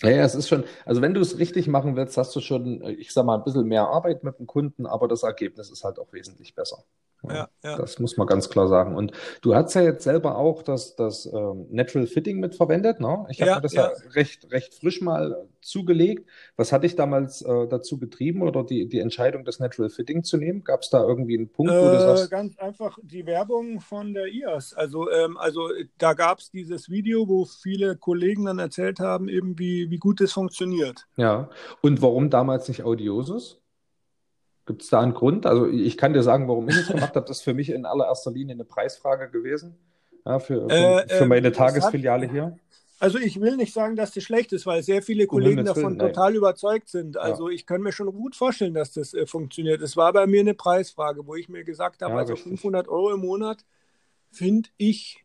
Ja, 0.04 0.10
es 0.24 0.34
ist 0.34 0.48
schon, 0.48 0.64
also 0.84 1.00
wenn 1.00 1.14
du 1.14 1.20
es 1.20 1.38
richtig 1.38 1.68
machen 1.68 1.94
willst, 1.96 2.16
hast 2.16 2.34
du 2.34 2.40
schon, 2.40 2.82
ich 2.98 3.12
sag 3.12 3.24
mal, 3.24 3.36
ein 3.38 3.44
bisschen 3.44 3.66
mehr 3.68 3.86
Arbeit 3.88 4.24
mit 4.24 4.38
dem 4.38 4.46
Kunden, 4.48 4.84
aber 4.86 5.06
das 5.08 5.22
Ergebnis 5.22 5.70
ist 5.70 5.84
halt 5.84 5.98
auch 6.00 6.12
wesentlich 6.12 6.54
besser. 6.56 6.84
Ja, 7.28 7.48
ja. 7.62 7.76
Das 7.76 7.98
muss 8.00 8.16
man 8.16 8.26
ganz 8.26 8.50
klar 8.50 8.68
sagen. 8.68 8.96
Und 8.96 9.12
du 9.42 9.54
hast 9.54 9.74
ja 9.74 9.82
jetzt 9.82 10.02
selber 10.02 10.36
auch 10.36 10.62
das, 10.62 10.96
das 10.96 11.26
ähm, 11.26 11.66
Natural 11.70 12.06
Fitting 12.06 12.40
mitverwendet. 12.40 13.00
Ne? 13.00 13.26
Ich 13.30 13.40
habe 13.40 13.50
ja, 13.50 13.56
mir 13.56 13.62
das 13.62 13.72
ja. 13.74 13.90
ja, 13.90 14.10
recht, 14.10 14.50
recht 14.50 14.74
frisch 14.74 15.00
mal 15.00 15.48
zugelegt. 15.60 16.28
Was 16.56 16.72
hat 16.72 16.82
dich 16.82 16.96
damals 16.96 17.42
äh, 17.42 17.68
dazu 17.68 17.98
getrieben 17.98 18.42
oder 18.42 18.64
die, 18.64 18.88
die 18.88 18.98
Entscheidung, 18.98 19.44
das 19.44 19.60
Natural 19.60 19.90
Fitting 19.90 20.24
zu 20.24 20.36
nehmen? 20.36 20.64
Gab 20.64 20.82
es 20.82 20.90
da 20.90 21.02
irgendwie 21.02 21.38
einen 21.38 21.48
Punkt, 21.48 21.72
äh, 21.72 21.76
wo 21.76 21.84
du 21.84 21.96
äh, 21.96 22.00
sagst? 22.00 22.30
Ganz 22.30 22.58
einfach 22.58 22.98
die 23.02 23.24
Werbung 23.24 23.80
von 23.80 24.14
der 24.14 24.26
IAS. 24.26 24.74
Also, 24.74 25.08
ähm, 25.10 25.36
also 25.36 25.68
da 25.98 26.14
gab 26.14 26.40
es 26.40 26.50
dieses 26.50 26.90
Video, 26.90 27.28
wo 27.28 27.44
viele 27.44 27.96
Kollegen 27.96 28.46
dann 28.46 28.58
erzählt 28.58 28.98
haben, 28.98 29.28
eben 29.28 29.58
wie, 29.58 29.90
wie 29.90 29.98
gut 29.98 30.20
es 30.20 30.32
funktioniert. 30.32 31.06
Ja. 31.16 31.48
Und 31.80 32.02
warum 32.02 32.30
damals 32.30 32.66
nicht 32.66 32.82
Audiosus? 32.82 33.61
Gibt 34.66 34.82
es 34.82 34.88
da 34.88 35.00
einen 35.00 35.14
Grund? 35.14 35.44
Also 35.46 35.66
ich 35.66 35.96
kann 35.96 36.12
dir 36.12 36.22
sagen, 36.22 36.46
warum 36.48 36.68
ich 36.68 36.76
es 36.76 36.86
gemacht 36.88 37.16
habe. 37.16 37.26
Das 37.26 37.38
ist 37.38 37.42
für 37.42 37.54
mich 37.54 37.70
in 37.70 37.84
allererster 37.84 38.30
Linie 38.30 38.54
eine 38.54 38.64
Preisfrage 38.64 39.28
gewesen. 39.28 39.76
Ja, 40.24 40.38
für, 40.38 40.68
für, 40.68 41.04
äh, 41.04 41.08
für 41.08 41.26
meine 41.26 41.48
äh, 41.48 41.52
Tagesfiliale 41.52 42.26
hat, 42.26 42.32
hier. 42.32 42.56
Also 43.00 43.18
ich 43.18 43.40
will 43.40 43.56
nicht 43.56 43.74
sagen, 43.74 43.96
dass 43.96 44.12
das 44.12 44.22
schlecht 44.22 44.52
ist, 44.52 44.64
weil 44.64 44.84
sehr 44.84 45.02
viele 45.02 45.26
Kollegen 45.26 45.64
davon 45.64 45.98
Willen, 45.98 45.98
total 45.98 46.36
überzeugt 46.36 46.88
sind. 46.88 47.16
Also 47.16 47.48
ja. 47.48 47.54
ich 47.56 47.66
kann 47.66 47.82
mir 47.82 47.90
schon 47.90 48.06
gut 48.12 48.36
vorstellen, 48.36 48.74
dass 48.74 48.92
das 48.92 49.12
äh, 49.12 49.26
funktioniert. 49.26 49.82
Es 49.82 49.96
war 49.96 50.12
bei 50.12 50.28
mir 50.28 50.40
eine 50.40 50.54
Preisfrage, 50.54 51.26
wo 51.26 51.34
ich 51.34 51.48
mir 51.48 51.64
gesagt 51.64 52.02
habe, 52.02 52.14
ja, 52.14 52.20
also 52.20 52.34
richtig. 52.34 52.50
500 52.50 52.86
Euro 52.86 53.12
im 53.12 53.20
Monat 53.20 53.64
finde 54.30 54.68
ich 54.76 55.24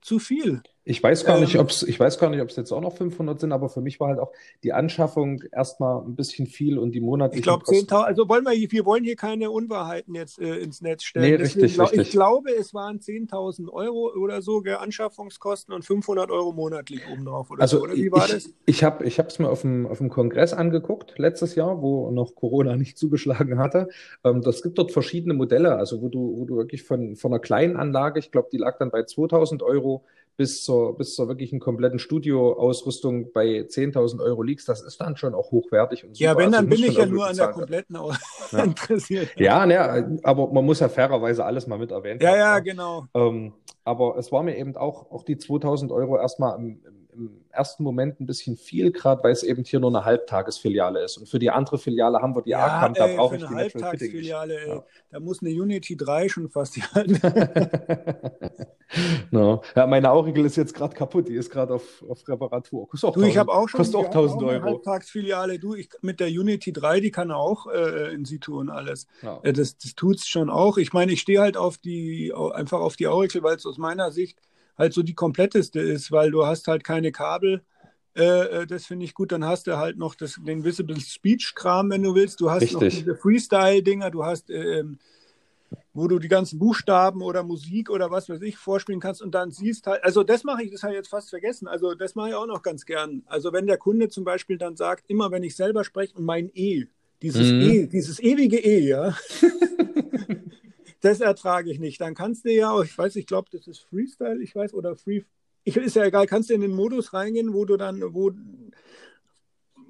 zu 0.00 0.20
viel. 0.20 0.62
Ich 0.88 1.02
weiß 1.02 1.24
gar 1.24 1.40
nicht, 1.40 1.56
ähm, 1.56 1.62
ob 1.62 1.70
es, 1.70 1.82
ich 1.82 1.98
weiß 1.98 2.16
gar 2.20 2.30
nicht, 2.30 2.40
ob 2.40 2.48
es 2.48 2.54
jetzt 2.54 2.70
auch 2.70 2.80
noch 2.80 2.96
500 2.96 3.40
sind, 3.40 3.50
aber 3.50 3.68
für 3.68 3.80
mich 3.80 3.98
war 3.98 4.06
halt 4.06 4.20
auch 4.20 4.30
die 4.62 4.72
Anschaffung 4.72 5.42
erstmal 5.50 6.00
ein 6.00 6.14
bisschen 6.14 6.46
viel 6.46 6.78
und 6.78 6.92
die 6.92 7.00
monatlichen 7.00 7.40
Ich 7.40 7.42
glaube 7.42 7.64
10.000, 7.64 8.04
also 8.04 8.28
wollen 8.28 8.44
wir, 8.44 8.52
wir 8.52 8.86
wollen 8.86 9.02
hier 9.02 9.16
keine 9.16 9.50
Unwahrheiten 9.50 10.14
jetzt 10.14 10.38
äh, 10.38 10.58
ins 10.58 10.82
Netz 10.82 11.02
stellen. 11.02 11.28
Nee, 11.28 11.34
richtig, 11.42 11.62
Deswegen, 11.62 11.80
richtig. 11.80 12.00
Ich 12.02 12.10
glaube, 12.12 12.54
es 12.54 12.72
waren 12.72 13.00
10.000 13.00 13.68
Euro 13.68 14.12
oder 14.14 14.42
so 14.42 14.60
Anschaffungskosten 14.60 15.74
und 15.74 15.84
500 15.84 16.30
Euro 16.30 16.52
monatlich 16.52 17.00
obendrauf 17.12 17.50
oder 17.50 17.62
also 17.62 17.78
so, 17.78 17.82
oder 17.82 17.96
wie 17.96 18.12
war 18.12 18.26
ich, 18.26 18.32
das? 18.32 18.50
Ich 18.66 18.84
habe 18.84 19.04
ich 19.04 19.18
es 19.18 19.38
mir 19.40 19.48
auf 19.48 19.62
dem, 19.62 19.88
auf 19.88 19.98
dem 19.98 20.08
Kongress 20.08 20.52
angeguckt, 20.52 21.18
letztes 21.18 21.56
Jahr, 21.56 21.82
wo 21.82 22.12
noch 22.12 22.36
Corona 22.36 22.76
nicht 22.76 22.96
zugeschlagen 22.98 23.58
hatte. 23.58 23.88
Ähm, 24.22 24.40
das 24.40 24.62
gibt 24.62 24.78
dort 24.78 24.92
verschiedene 24.92 25.34
Modelle, 25.34 25.74
also 25.74 26.00
wo 26.00 26.08
du, 26.08 26.36
wo 26.38 26.44
du 26.44 26.56
wirklich 26.56 26.84
von, 26.84 27.16
von 27.16 27.32
einer 27.32 27.40
kleinen 27.40 27.76
Anlage, 27.76 28.20
ich 28.20 28.30
glaube, 28.30 28.50
die 28.52 28.58
lag 28.58 28.78
dann 28.78 28.92
bei 28.92 29.00
2.000 29.00 29.64
Euro, 29.64 30.04
bis 30.36 30.62
zur, 30.62 30.96
bis 30.96 31.14
zur 31.14 31.28
wirklichen 31.28 31.60
kompletten 31.60 31.98
Studioausrüstung 31.98 33.32
bei 33.32 33.60
10.000 33.60 34.22
Euro 34.22 34.42
liegst, 34.42 34.68
das 34.68 34.82
ist 34.82 35.00
dann 35.00 35.16
schon 35.16 35.34
auch 35.34 35.50
hochwertig 35.50 36.04
und 36.04 36.16
super. 36.16 36.24
Ja, 36.24 36.36
wenn, 36.36 36.52
dann 36.52 36.66
also 36.66 36.82
bin 36.82 36.90
ich 36.90 36.96
ja 36.96 37.06
nur 37.06 37.26
an 37.26 37.36
der 37.36 37.48
kompletten 37.48 37.96
ja. 37.96 38.58
interessiert. 38.64 39.30
Ja, 39.36 39.64
ne, 39.64 40.18
aber 40.22 40.52
man 40.52 40.64
muss 40.64 40.80
ja 40.80 40.88
fairerweise 40.88 41.44
alles 41.44 41.66
mal 41.66 41.78
mit 41.78 41.90
erwähnen. 41.90 42.20
Ja, 42.20 42.30
haben, 42.30 42.38
ja, 42.38 42.58
genau. 42.58 43.06
Ähm, 43.14 43.54
aber 43.84 44.16
es 44.18 44.30
war 44.30 44.42
mir 44.42 44.56
eben 44.56 44.76
auch, 44.76 45.10
auch 45.10 45.22
die 45.22 45.36
2.000 45.36 45.92
Euro 45.92 46.18
erstmal 46.18 46.58
im, 46.58 46.82
im, 46.84 47.05
im 47.16 47.44
ersten 47.50 47.82
Moment 47.82 48.20
ein 48.20 48.26
bisschen 48.26 48.56
viel, 48.56 48.92
gerade 48.92 49.22
weil 49.24 49.32
es 49.32 49.42
eben 49.42 49.64
hier 49.64 49.80
nur 49.80 49.90
eine 49.90 50.04
Halbtagesfiliale 50.04 51.02
ist. 51.02 51.16
Und 51.16 51.28
für 51.28 51.38
die 51.38 51.50
andere 51.50 51.78
Filiale 51.78 52.20
haben 52.20 52.34
wir 52.34 52.42
die 52.42 52.50
ja, 52.50 52.64
ACAM, 52.64 52.94
da 52.94 53.06
brauche 53.06 53.36
ich 53.36 53.44
die 53.44 53.70
Fitting 53.70 54.22
Ja. 54.22 54.44
Da 55.10 55.20
muss 55.20 55.42
eine 55.42 55.50
Unity 55.50 55.96
3 55.96 56.28
schon 56.28 56.48
fast 56.50 56.76
halten. 56.94 57.18
no. 59.30 59.62
Ja, 59.74 59.86
meine 59.86 60.10
Aurikel 60.10 60.44
ist 60.44 60.56
jetzt 60.56 60.74
gerade 60.74 60.94
kaputt, 60.94 61.28
die 61.28 61.34
ist 61.34 61.50
gerade 61.50 61.74
auf, 61.74 62.04
auf 62.08 62.26
Reparatur. 62.28 62.88
Kostet 62.88 63.10
auch 63.10 63.14
du, 63.14 63.22
ich 63.22 63.38
habe 63.38 63.52
auch 63.52 63.68
schon 63.68 63.78
kostet 63.78 63.96
auch 63.96 64.06
1000 64.06 64.42
Euro. 64.42 64.64
Halbtagsfiliale. 64.64 65.58
Du, 65.58 65.74
ich, 65.74 65.88
mit 66.02 66.20
der 66.20 66.28
Unity 66.28 66.72
3, 66.72 67.00
die 67.00 67.10
kann 67.10 67.30
auch 67.30 67.66
äh, 67.66 68.14
in 68.14 68.24
situ 68.24 68.58
und 68.58 68.68
alles. 68.68 69.06
Ja. 69.22 69.40
Äh, 69.42 69.52
das, 69.52 69.78
das 69.78 69.94
tut 69.94 70.16
es 70.16 70.28
schon 70.28 70.50
auch. 70.50 70.76
Ich 70.76 70.92
meine, 70.92 71.12
ich 71.12 71.20
stehe 71.20 71.40
halt 71.40 71.56
auf 71.56 71.78
die, 71.78 72.32
einfach 72.52 72.80
auf 72.80 72.96
die 72.96 73.06
Aurikel, 73.06 73.42
weil 73.42 73.56
es 73.56 73.64
aus 73.64 73.78
meiner 73.78 74.10
Sicht 74.12 74.38
halt 74.76 74.92
so 74.92 75.02
die 75.02 75.14
kompletteste 75.14 75.80
ist, 75.80 76.12
weil 76.12 76.30
du 76.30 76.46
hast 76.46 76.68
halt 76.68 76.84
keine 76.84 77.12
Kabel. 77.12 77.62
Äh, 78.14 78.62
äh 78.62 78.66
das 78.66 78.86
finde 78.86 79.04
ich 79.04 79.14
gut. 79.14 79.32
Dann 79.32 79.44
hast 79.44 79.66
du 79.66 79.76
halt 79.76 79.98
noch 79.98 80.14
das, 80.14 80.38
den 80.46 80.64
Visible 80.64 81.00
Speech-Kram, 81.00 81.90
wenn 81.90 82.02
du 82.02 82.14
willst. 82.14 82.40
Du 82.40 82.50
hast 82.50 82.62
Richtig. 82.62 82.74
noch 82.74 82.88
diese 82.88 83.16
Freestyle-Dinger, 83.16 84.10
du 84.10 84.24
hast, 84.24 84.50
äh, 84.50 84.84
wo 85.94 86.08
du 86.08 86.18
die 86.18 86.28
ganzen 86.28 86.58
Buchstaben 86.58 87.22
oder 87.22 87.42
Musik 87.42 87.90
oder 87.90 88.10
was 88.10 88.28
weiß 88.28 88.42
ich 88.42 88.56
vorspielen 88.56 89.00
kannst 89.00 89.22
und 89.22 89.34
dann 89.34 89.50
siehst 89.50 89.86
halt, 89.86 90.04
also 90.04 90.22
das 90.22 90.44
mache 90.44 90.62
ich, 90.62 90.70
das 90.70 90.82
habe 90.82 90.92
ich 90.92 90.98
jetzt 90.98 91.08
fast 91.08 91.30
vergessen. 91.30 91.66
Also 91.66 91.94
das 91.94 92.14
mache 92.14 92.30
ich 92.30 92.34
auch 92.34 92.46
noch 92.46 92.62
ganz 92.62 92.84
gern. 92.84 93.22
Also 93.26 93.52
wenn 93.52 93.66
der 93.66 93.78
Kunde 93.78 94.08
zum 94.08 94.24
Beispiel 94.24 94.58
dann 94.58 94.76
sagt, 94.76 95.04
immer 95.08 95.30
wenn 95.30 95.42
ich 95.42 95.56
selber 95.56 95.84
spreche 95.84 96.14
und 96.16 96.24
mein 96.24 96.50
E, 96.54 96.86
dieses 97.22 97.50
mhm. 97.50 97.60
E, 97.60 97.86
dieses 97.86 98.20
ewige 98.20 98.58
E, 98.58 98.80
ja. 98.80 99.16
das 101.00 101.20
ertrage 101.20 101.70
ich 101.70 101.78
nicht. 101.78 102.00
Dann 102.00 102.14
kannst 102.14 102.44
du 102.44 102.52
ja 102.52 102.80
ich 102.80 102.96
weiß, 102.96 103.16
ich 103.16 103.26
glaube, 103.26 103.48
das 103.52 103.66
ist 103.66 103.80
Freestyle, 103.80 104.42
ich 104.42 104.54
weiß, 104.54 104.74
oder 104.74 104.96
Free, 104.96 105.22
ich, 105.64 105.76
ist 105.76 105.96
ja 105.96 106.04
egal, 106.04 106.26
kannst 106.26 106.50
du 106.50 106.54
in 106.54 106.60
den 106.60 106.74
Modus 106.74 107.12
reingehen, 107.12 107.52
wo 107.52 107.64
du 107.64 107.76
dann, 107.76 108.00
wo, 108.14 108.30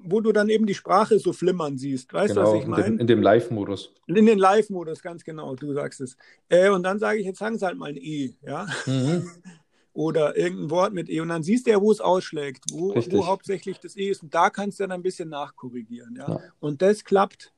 wo 0.03 0.21
du 0.21 0.31
dann 0.31 0.49
eben 0.49 0.65
die 0.65 0.73
Sprache 0.73 1.19
so 1.19 1.33
flimmern 1.33 1.77
siehst. 1.77 2.13
Weißt 2.13 2.35
du, 2.35 2.39
genau, 2.39 2.53
was 2.53 2.61
ich 2.61 2.67
meine? 2.67 2.85
In, 2.87 2.99
in, 2.99 3.07
dem 3.07 3.21
Live-Modus. 3.21 3.93
In 4.07 4.25
den 4.25 4.39
Live-Modus, 4.39 5.01
ganz 5.01 5.23
genau, 5.23 5.55
du 5.55 5.73
sagst 5.73 6.01
es. 6.01 6.17
Äh, 6.49 6.69
und 6.69 6.83
dann 6.83 6.97
sage 6.99 7.19
ich, 7.19 7.25
jetzt 7.25 7.39
sagen 7.39 7.57
sie 7.59 7.65
halt 7.65 7.77
mal 7.77 7.89
ein 7.89 7.97
E, 7.97 8.33
ja. 8.41 8.67
Mhm. 8.85 9.29
Oder 9.93 10.37
irgendein 10.37 10.69
Wort 10.69 10.93
mit 10.93 11.09
E. 11.09 11.19
Und 11.21 11.29
dann 11.29 11.41
siehst 11.41 11.65
du 11.65 11.71
ja, 11.71 11.81
wo 11.81 11.91
es 11.91 11.99
ausschlägt, 11.99 12.65
wo, 12.71 12.93
wo 12.95 13.25
hauptsächlich 13.25 13.79
das 13.79 13.97
E 13.97 14.09
ist. 14.09 14.21
Und 14.21 14.33
da 14.33 14.51
kannst 14.51 14.79
du 14.79 14.83
dann 14.83 14.91
ein 14.91 15.01
bisschen 15.01 15.29
nachkorrigieren. 15.29 16.15
Ja? 16.15 16.29
ja. 16.29 16.39
Und 16.59 16.83
das 16.83 17.03
klappt 17.03 17.51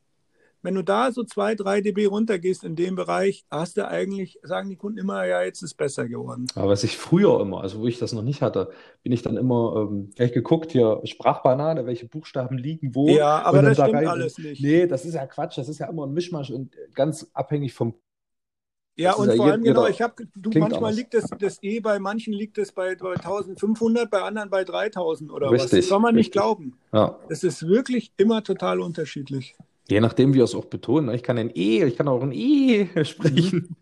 wenn 0.61 0.75
du 0.75 0.83
da 0.83 1.11
so 1.11 1.23
zwei, 1.23 1.55
drei 1.55 1.81
dB 1.81 2.07
runtergehst 2.07 2.63
in 2.63 2.75
dem 2.75 2.95
Bereich, 2.95 3.45
hast 3.49 3.77
du 3.77 3.87
eigentlich, 3.87 4.39
sagen 4.43 4.69
die 4.69 4.75
Kunden 4.75 4.97
immer, 4.97 5.25
ja, 5.25 5.43
jetzt 5.43 5.57
ist 5.57 5.71
es 5.71 5.73
besser 5.73 6.07
geworden. 6.07 6.47
Aber 6.55 6.69
was 6.69 6.83
ich 6.83 6.97
früher 6.97 7.39
immer, 7.39 7.61
also 7.61 7.79
wo 7.79 7.87
ich 7.87 7.99
das 7.99 8.13
noch 8.13 8.23
nicht 8.23 8.41
hatte, 8.41 8.71
bin 9.03 9.11
ich 9.11 9.21
dann 9.21 9.37
immer 9.37 9.87
ähm, 9.89 10.11
gleich 10.15 10.33
geguckt, 10.33 10.71
hier 10.71 11.01
Sprachbanane, 11.03 11.85
welche 11.85 12.07
Buchstaben 12.07 12.57
liegen 12.57 12.93
wo. 12.95 13.07
Ja, 13.09 13.41
aber 13.43 13.61
das 13.61 13.77
da 13.77 13.85
stimmt 13.85 13.97
rein, 13.97 14.07
alles 14.07 14.37
nicht. 14.37 14.61
Nee, 14.61 14.87
das 14.87 15.05
ist 15.05 15.13
ja 15.13 15.25
Quatsch, 15.25 15.57
das 15.57 15.69
ist 15.69 15.79
ja 15.79 15.87
immer 15.87 16.05
ein 16.05 16.13
Mischmasch 16.13 16.51
und 16.51 16.75
ganz 16.93 17.29
abhängig 17.33 17.73
vom 17.73 17.93
ja, 18.99 19.13
und 19.13 19.29
ja 19.29 19.35
vor 19.35 19.45
allem, 19.45 19.63
genau, 19.63 19.87
ich 19.87 20.01
habe, 20.01 20.27
du, 20.35 20.49
manchmal 20.59 20.89
anders. 20.89 20.95
liegt 20.97 21.13
das, 21.13 21.29
das 21.39 21.63
E, 21.63 21.79
bei 21.79 21.99
manchen 21.99 22.33
liegt 22.33 22.57
es 22.57 22.73
bei, 22.73 22.95
bei 22.95 23.13
1500, 23.13 24.09
bei 24.09 24.21
anderen 24.23 24.49
bei 24.49 24.65
3000 24.65 25.31
oder 25.31 25.51
richtig, 25.51 25.71
was. 25.71 25.79
Das 25.79 25.87
soll 25.87 25.99
man 26.01 26.15
richtig. 26.15 26.27
nicht 26.27 26.31
glauben. 26.33 26.77
Ja. 26.91 27.17
Es 27.29 27.45
ist 27.45 27.65
wirklich 27.65 28.11
immer 28.17 28.43
total 28.43 28.81
unterschiedlich. 28.81 29.55
Je 29.89 29.99
nachdem, 30.01 30.33
wie 30.33 30.39
er 30.39 30.43
es 30.43 30.53
auch 30.53 30.65
betont. 30.65 31.07
Ne? 31.07 31.15
Ich 31.15 31.23
kann 31.23 31.37
ein 31.37 31.49
E, 31.53 31.83
ich 31.83 31.97
kann 31.97 32.07
auch 32.07 32.21
ein 32.21 32.31
E 32.31 32.87
sprechen. 33.03 33.75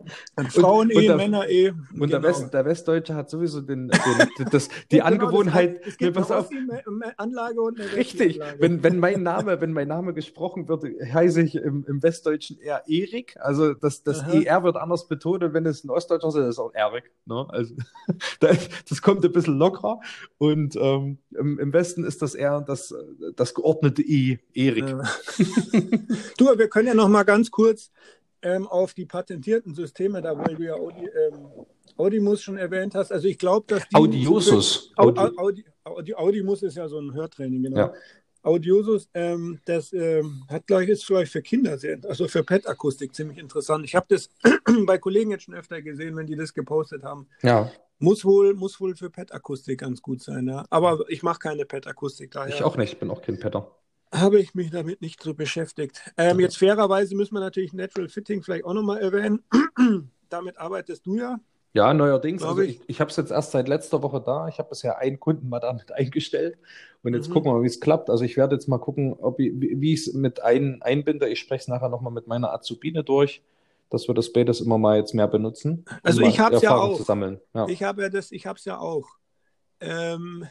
Frauen-E, 0.49 1.13
Männer-E. 1.13 1.69
Und 1.69 1.77
genau. 1.91 2.07
der, 2.07 2.23
West, 2.23 2.53
der, 2.53 2.65
Westdeutsche 2.65 3.13
hat 3.13 3.29
sowieso 3.29 3.61
den, 3.61 3.89
den 3.89 4.45
das, 4.51 4.69
die 4.91 4.97
genau, 4.97 5.05
Angewohnheit. 5.05 5.81
Es 5.85 5.97
gibt 5.97 6.15
pass 6.15 6.31
auf, 6.31 6.49
Anlage 7.17 7.61
und 7.61 7.79
eine 7.79 7.93
Richtig. 7.93 8.39
Wenn, 8.59 8.83
wenn, 8.83 8.99
mein 8.99 9.23
Name, 9.23 9.59
wenn 9.59 9.73
mein 9.73 9.89
Name 9.89 10.13
gesprochen 10.13 10.69
wird, 10.69 10.83
heiße 10.83 11.41
ich 11.41 11.55
im, 11.55 11.85
im 11.87 12.01
Westdeutschen 12.01 12.57
eher 12.59 12.83
Erik. 12.87 13.35
Also 13.39 13.73
das, 13.73 14.03
das 14.03 14.21
ER 14.21 14.63
wird 14.63 14.77
anders 14.77 15.07
betont 15.09 15.43
und 15.43 15.53
wenn 15.53 15.65
es 15.65 15.83
ein 15.83 15.89
Ostdeutscher 15.89 16.29
ist, 16.29 16.35
ist 16.35 16.45
es 16.45 16.59
auch 16.59 16.73
Erik. 16.73 17.11
Ne? 17.25 17.45
Also, 17.49 17.75
das, 18.39 18.69
das, 18.87 19.01
kommt 19.01 19.25
ein 19.25 19.31
bisschen 19.31 19.57
lockerer. 19.57 19.99
Und 20.37 20.75
ähm, 20.77 21.17
im, 21.31 21.59
im, 21.59 21.73
Westen 21.73 22.05
ist 22.05 22.21
das 22.21 22.33
eher 22.33 22.61
das, 22.61 22.95
das 23.35 23.53
geordnete 23.53 24.01
I, 24.01 24.39
Erik. 24.53 24.87
Ja. 24.87 25.03
Du, 26.37 26.57
wir 26.57 26.69
können 26.69 26.87
ja 26.87 26.93
noch 26.93 27.07
mal 27.07 27.23
ganz 27.23 27.51
kurz 27.51 27.91
ähm, 28.41 28.67
auf 28.67 28.93
die 28.93 29.05
patentierten 29.05 29.73
Systeme, 29.73 30.21
da 30.21 30.37
weil 30.37 30.55
du 30.55 30.63
ja 30.63 30.73
Audi, 30.75 31.05
ähm, 31.05 31.47
Audimus 31.97 32.41
schon 32.41 32.57
erwähnt 32.57 32.95
hast. 32.95 33.11
Also 33.11 33.27
ich 33.27 33.37
glaube, 33.37 33.65
dass 33.67 33.87
die 33.89 33.95
Audiosus. 33.95 34.91
Audi, 34.95 35.19
Audi, 35.19 35.65
Audi, 35.83 36.15
Audimus 36.15 36.63
ist 36.63 36.77
ja 36.77 36.87
so 36.87 36.99
ein 36.99 37.13
Hörtraining, 37.13 37.63
genau. 37.63 37.77
Ja. 37.77 37.93
Audiosus, 38.43 39.09
ähm, 39.13 39.59
das 39.65 39.91
ähm, 39.91 40.45
hat 40.47 40.67
gleich 40.67 40.87
ist 40.87 41.03
vielleicht 41.03 41.31
für 41.31 41.41
Kinder 41.41 41.77
sehr, 41.77 41.99
also 42.07 42.27
für 42.27 42.43
Pet-Akustik 42.43 43.13
ziemlich 43.13 43.39
interessant. 43.39 43.83
Ich 43.83 43.95
habe 43.95 44.05
das 44.09 44.29
bei 44.85 44.97
Kollegen 44.97 45.31
jetzt 45.31 45.43
schon 45.43 45.55
öfter 45.55 45.81
gesehen, 45.81 46.15
wenn 46.15 46.27
die 46.27 46.35
das 46.35 46.53
gepostet 46.53 47.03
haben. 47.03 47.27
Ja. 47.41 47.71
Muss 47.99 48.23
wohl, 48.23 48.53
muss 48.53 48.79
wohl 48.79 48.95
für 48.95 49.09
Pet-Akustik 49.09 49.79
ganz 49.79 50.01
gut 50.01 50.21
sein, 50.21 50.47
ja. 50.47 50.63
Aber 50.69 51.03
ich 51.09 51.23
mache 51.23 51.39
keine 51.39 51.65
Pet-Akustik 51.65 52.31
daher. 52.31 52.53
Ich 52.53 52.63
auch 52.63 52.77
nicht, 52.77 52.93
ich 52.93 52.99
bin 52.99 53.09
auch 53.09 53.21
kein 53.21 53.39
Petter 53.39 53.75
habe 54.13 54.39
ich 54.39 54.55
mich 54.55 54.71
damit 54.71 55.01
nicht 55.01 55.21
so 55.21 55.33
beschäftigt. 55.33 56.01
Ähm, 56.17 56.39
jetzt 56.39 56.57
fairerweise 56.57 57.15
müssen 57.15 57.35
wir 57.35 57.39
natürlich 57.39 57.73
Natural 57.73 58.09
Fitting 58.09 58.41
vielleicht 58.43 58.65
auch 58.65 58.73
nochmal 58.73 58.99
erwähnen. 58.99 59.43
damit 60.29 60.57
arbeitest 60.57 61.05
du 61.05 61.17
ja. 61.17 61.39
Ja, 61.73 61.93
neuerdings. 61.93 62.41
Also 62.41 62.61
ich, 62.61 62.81
ich 62.87 62.99
habe 63.01 63.11
es 63.11 63.17
jetzt 63.17 63.29
erst 63.29 63.51
seit 63.51 63.67
letzter 63.67 64.01
Woche 64.01 64.19
da. 64.19 64.47
Ich 64.47 64.57
habe 64.57 64.69
bisher 64.69 64.97
einen 64.97 65.19
Kunden 65.19 65.49
mal 65.49 65.59
damit 65.59 65.91
eingestellt. 65.93 66.57
Und 67.03 67.13
jetzt 67.13 67.29
mhm. 67.29 67.33
gucken 67.33 67.51
wir 67.51 67.55
mal, 67.55 67.63
wie 67.63 67.67
es 67.67 67.79
klappt. 67.79 68.09
Also 68.09 68.23
ich 68.23 68.37
werde 68.37 68.55
jetzt 68.55 68.67
mal 68.67 68.79
gucken, 68.79 69.13
ob 69.13 69.39
ich, 69.39 69.51
wie 69.55 69.93
ich 69.93 70.07
es 70.07 70.13
mit 70.13 70.41
ein, 70.41 70.81
einbinde. 70.81 71.29
Ich 71.29 71.39
spreche 71.39 71.61
es 71.61 71.67
nachher 71.67 71.89
nochmal 71.89 72.13
mit 72.13 72.27
meiner 72.27 72.51
Azubine 72.51 73.03
durch, 73.03 73.43
dass 73.89 74.07
wir 74.07 74.15
das 74.15 74.33
beides 74.33 74.59
immer 74.59 74.77
mal 74.77 74.97
jetzt 74.97 75.13
mehr 75.13 75.27
benutzen. 75.27 75.85
Um 75.87 75.97
also 76.03 76.21
ich 76.21 76.39
habe 76.39 76.55
es 76.55 76.61
ja 76.61 76.75
auch. 76.75 76.99
Ja. 77.53 77.67
Ich 77.67 77.83
habe 77.83 78.01
ja 78.01 78.09
das, 78.09 78.31
ich 78.31 78.47
habe 78.47 78.57
es 78.57 78.65
ja 78.65 78.79
auch. 78.79 79.07
Ähm, 79.79 80.47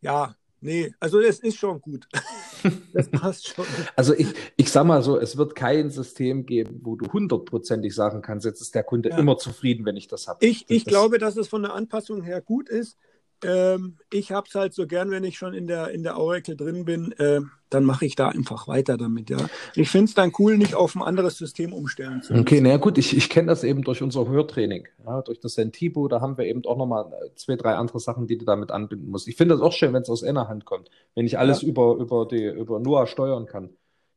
ja, 0.00 0.36
Nee, 0.64 0.94
also 1.00 1.18
es 1.18 1.40
ist 1.40 1.56
schon 1.56 1.80
gut. 1.80 2.06
das 2.94 3.10
passt 3.10 3.48
schon. 3.48 3.66
Also 3.96 4.14
ich, 4.14 4.28
ich 4.56 4.70
sag 4.70 4.84
mal 4.84 5.02
so, 5.02 5.18
es 5.18 5.36
wird 5.36 5.56
kein 5.56 5.90
System 5.90 6.46
geben, 6.46 6.80
wo 6.84 6.94
du 6.94 7.12
hundertprozentig 7.12 7.92
sagen 7.92 8.22
kannst, 8.22 8.46
jetzt 8.46 8.60
ist 8.60 8.72
der 8.76 8.84
Kunde 8.84 9.10
ja. 9.10 9.18
immer 9.18 9.36
zufrieden, 9.38 9.84
wenn 9.84 9.96
ich 9.96 10.06
das 10.06 10.28
habe. 10.28 10.44
Ich, 10.46 10.64
ich 10.68 10.84
das, 10.84 10.90
glaube, 10.92 11.18
dass 11.18 11.36
es 11.36 11.48
von 11.48 11.62
der 11.62 11.74
Anpassung 11.74 12.22
her 12.22 12.40
gut 12.40 12.68
ist. 12.68 12.96
Ähm, 13.44 13.96
ich 14.12 14.32
habe 14.32 14.46
es 14.48 14.54
halt 14.54 14.74
so 14.74 14.86
gern, 14.86 15.10
wenn 15.10 15.24
ich 15.24 15.36
schon 15.36 15.54
in 15.54 15.66
der, 15.66 15.90
in 15.90 16.02
der 16.02 16.16
Oracle 16.16 16.56
drin 16.56 16.84
bin, 16.84 17.12
äh, 17.12 17.40
dann 17.70 17.84
mache 17.84 18.04
ich 18.04 18.14
da 18.14 18.28
einfach 18.28 18.68
weiter 18.68 18.96
damit, 18.96 19.30
ja. 19.30 19.38
Ich 19.74 19.90
finde 19.90 20.06
es 20.06 20.14
dann 20.14 20.32
cool, 20.38 20.58
nicht 20.58 20.74
auf 20.74 20.94
ein 20.94 21.02
anderes 21.02 21.38
System 21.38 21.72
umstellen 21.72 22.22
zu 22.22 22.32
müssen. 22.32 22.42
Okay, 22.42 22.60
na 22.60 22.76
gut, 22.76 22.98
ich, 22.98 23.16
ich 23.16 23.28
kenne 23.28 23.48
das 23.48 23.64
eben 23.64 23.82
durch 23.82 24.02
unser 24.02 24.28
Hörtraining, 24.28 24.86
ja, 25.06 25.22
durch 25.22 25.40
das 25.40 25.54
Sentibo, 25.54 26.08
da 26.08 26.20
haben 26.20 26.36
wir 26.36 26.44
eben 26.44 26.64
auch 26.66 26.76
nochmal 26.76 27.06
zwei, 27.36 27.56
drei 27.56 27.74
andere 27.74 27.98
Sachen, 27.98 28.26
die 28.26 28.38
du 28.38 28.44
damit 28.44 28.70
anbinden 28.70 29.10
musst. 29.10 29.26
Ich 29.26 29.36
finde 29.36 29.54
das 29.54 29.62
auch 29.62 29.72
schön, 29.72 29.92
wenn 29.92 30.02
es 30.02 30.10
aus 30.10 30.22
einer 30.22 30.48
Hand 30.48 30.64
kommt, 30.64 30.90
wenn 31.14 31.26
ich 31.26 31.38
alles 31.38 31.62
ja. 31.62 31.68
über, 31.68 31.96
über, 31.96 32.26
die, 32.26 32.44
über 32.44 32.78
NOAA 32.78 33.06
steuern 33.06 33.46
kann. 33.46 33.70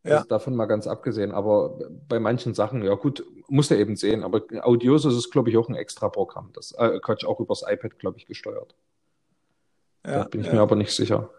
Ja. 0.04 0.18
Also 0.18 0.28
davon 0.28 0.56
mal 0.56 0.68
ganz 0.68 0.86
abgesehen. 0.86 1.32
Aber 1.32 1.80
bei 2.08 2.20
manchen 2.20 2.54
Sachen, 2.54 2.84
ja 2.84 2.94
gut, 2.94 3.26
musst 3.48 3.72
du 3.72 3.76
eben 3.76 3.96
sehen. 3.96 4.24
Aber 4.24 4.44
Audiosus 4.62 5.16
ist, 5.18 5.32
glaube 5.32 5.50
ich, 5.50 5.58
auch 5.58 5.68
ein 5.68 5.76
extra 5.76 6.10
Programm. 6.10 6.52
Das 6.54 6.74
äh, 6.78 7.00
Quatsch, 7.00 7.26
auch 7.26 7.40
übers 7.40 7.64
iPad, 7.68 7.98
glaube 7.98 8.20
ich, 8.20 8.28
gesteuert. 8.28 8.76
Ja, 10.06 10.20
da 10.20 10.24
bin 10.26 10.42
ich 10.42 10.48
ja. 10.48 10.54
mir 10.54 10.62
aber 10.62 10.76
nicht 10.76 10.92
sicher. 10.92 11.30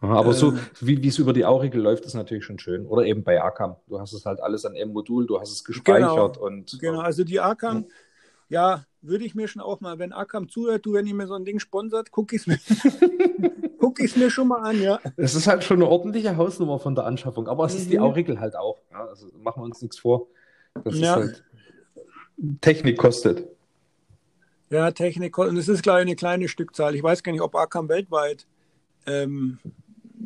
Aber 0.00 0.30
äh, 0.30 0.34
so, 0.34 0.54
wie 0.80 1.06
es 1.06 1.18
über 1.18 1.32
die 1.32 1.44
Aurikel 1.44 1.80
läuft, 1.80 2.04
ist 2.04 2.14
natürlich 2.14 2.44
schon 2.44 2.58
schön. 2.58 2.86
Oder 2.86 3.04
eben 3.04 3.24
bei 3.24 3.42
Akam. 3.42 3.76
Du 3.88 3.98
hast 3.98 4.12
es 4.12 4.26
halt 4.26 4.40
alles 4.40 4.64
an 4.64 4.74
einem 4.74 4.92
Modul, 4.92 5.26
du 5.26 5.40
hast 5.40 5.50
es 5.50 5.64
gespeichert 5.64 6.34
genau, 6.34 6.46
und. 6.46 6.78
Genau, 6.78 7.00
also 7.00 7.24
die 7.24 7.40
Akam, 7.40 7.76
hm. 7.76 7.86
ja, 8.48 8.84
würde 9.00 9.24
ich 9.24 9.34
mir 9.34 9.48
schon 9.48 9.62
auch 9.62 9.80
mal, 9.80 9.98
wenn 9.98 10.12
Akam 10.12 10.48
zuhört, 10.48 10.84
du, 10.84 10.92
wenn 10.92 11.06
ihr 11.06 11.14
mir 11.14 11.26
so 11.26 11.34
ein 11.34 11.44
Ding 11.44 11.58
sponsert, 11.58 12.10
gucke 12.10 12.36
ich 12.36 12.42
es 12.42 12.46
mir, 12.46 12.58
guck 13.78 13.98
mir 14.16 14.30
schon 14.30 14.48
mal 14.48 14.60
an, 14.60 14.80
ja. 14.80 15.00
Es 15.16 15.34
ist 15.34 15.46
halt 15.46 15.64
schon 15.64 15.78
eine 15.78 15.88
ordentliche 15.88 16.36
Hausnummer 16.36 16.78
von 16.78 16.94
der 16.94 17.06
Anschaffung, 17.06 17.48
aber 17.48 17.64
es 17.64 17.74
mhm. 17.74 17.78
ist 17.80 17.90
die 17.90 17.98
mhm. 17.98 18.04
Aurikel 18.04 18.40
halt 18.40 18.56
auch. 18.56 18.78
Ja, 18.90 19.06
also 19.06 19.28
machen 19.38 19.62
wir 19.62 19.64
uns 19.64 19.80
nichts 19.80 19.98
vor. 19.98 20.26
Das 20.84 20.98
ja. 20.98 21.16
ist 21.16 21.20
halt 21.20 21.44
Technik 22.60 22.98
kostet. 22.98 23.48
Ja, 24.70 24.90
Technik, 24.90 25.38
und 25.38 25.56
es 25.56 25.68
ist 25.68 25.82
gleich 25.82 26.02
eine 26.02 26.16
kleine 26.16 26.48
Stückzahl. 26.48 26.94
Ich 26.94 27.02
weiß 27.02 27.22
gar 27.22 27.32
nicht, 27.32 27.40
ob 27.40 27.54
Akam 27.54 27.88
weltweit 27.88 28.46
ähm, 29.06 29.58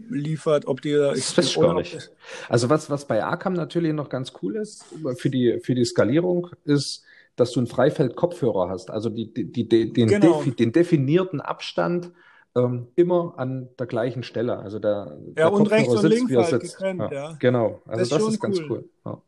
liefert, 0.08 0.66
ob 0.66 0.80
die 0.80 0.92
da. 0.92 1.10
Das 1.10 1.36
weiß 1.36 1.46
ich 1.46 1.60
gar 1.60 1.74
nicht. 1.74 2.10
Also 2.48 2.70
was, 2.70 2.88
was 2.88 3.06
bei 3.06 3.22
Akam 3.22 3.52
natürlich 3.52 3.92
noch 3.92 4.08
ganz 4.08 4.32
cool 4.42 4.56
ist 4.56 4.84
für 5.16 5.30
die, 5.30 5.60
für 5.62 5.74
die 5.74 5.84
Skalierung, 5.84 6.48
ist, 6.64 7.04
dass 7.36 7.52
du 7.52 7.60
einen 7.60 7.66
Freifeld-Kopfhörer 7.66 8.68
hast. 8.68 8.90
Also 8.90 9.10
die, 9.10 9.32
die, 9.32 9.50
die, 9.50 9.92
den, 9.92 10.08
genau. 10.08 10.38
defi, 10.38 10.52
den 10.52 10.72
definierten 10.72 11.40
Abstand 11.40 12.12
ähm, 12.56 12.88
immer 12.96 13.34
an 13.36 13.68
der 13.78 13.86
gleichen 13.86 14.22
Stelle. 14.22 14.58
Also 14.58 14.78
der, 14.78 15.18
ja, 15.28 15.32
der 15.34 15.52
und 15.52 15.58
Kopfhörer 15.58 15.80
rechts 15.80 15.94
und 15.94 16.00
sitzt, 16.00 16.14
links 16.14 16.50
halt 16.50 16.62
getrennt, 16.62 17.00
ja. 17.00 17.12
ja. 17.12 17.36
Genau, 17.38 17.82
also 17.86 18.00
das, 18.00 18.08
das 18.08 18.22
ist, 18.22 18.28
ist 18.34 18.40
ganz 18.40 18.60
cool. 18.68 18.88
Ja. 19.04 19.22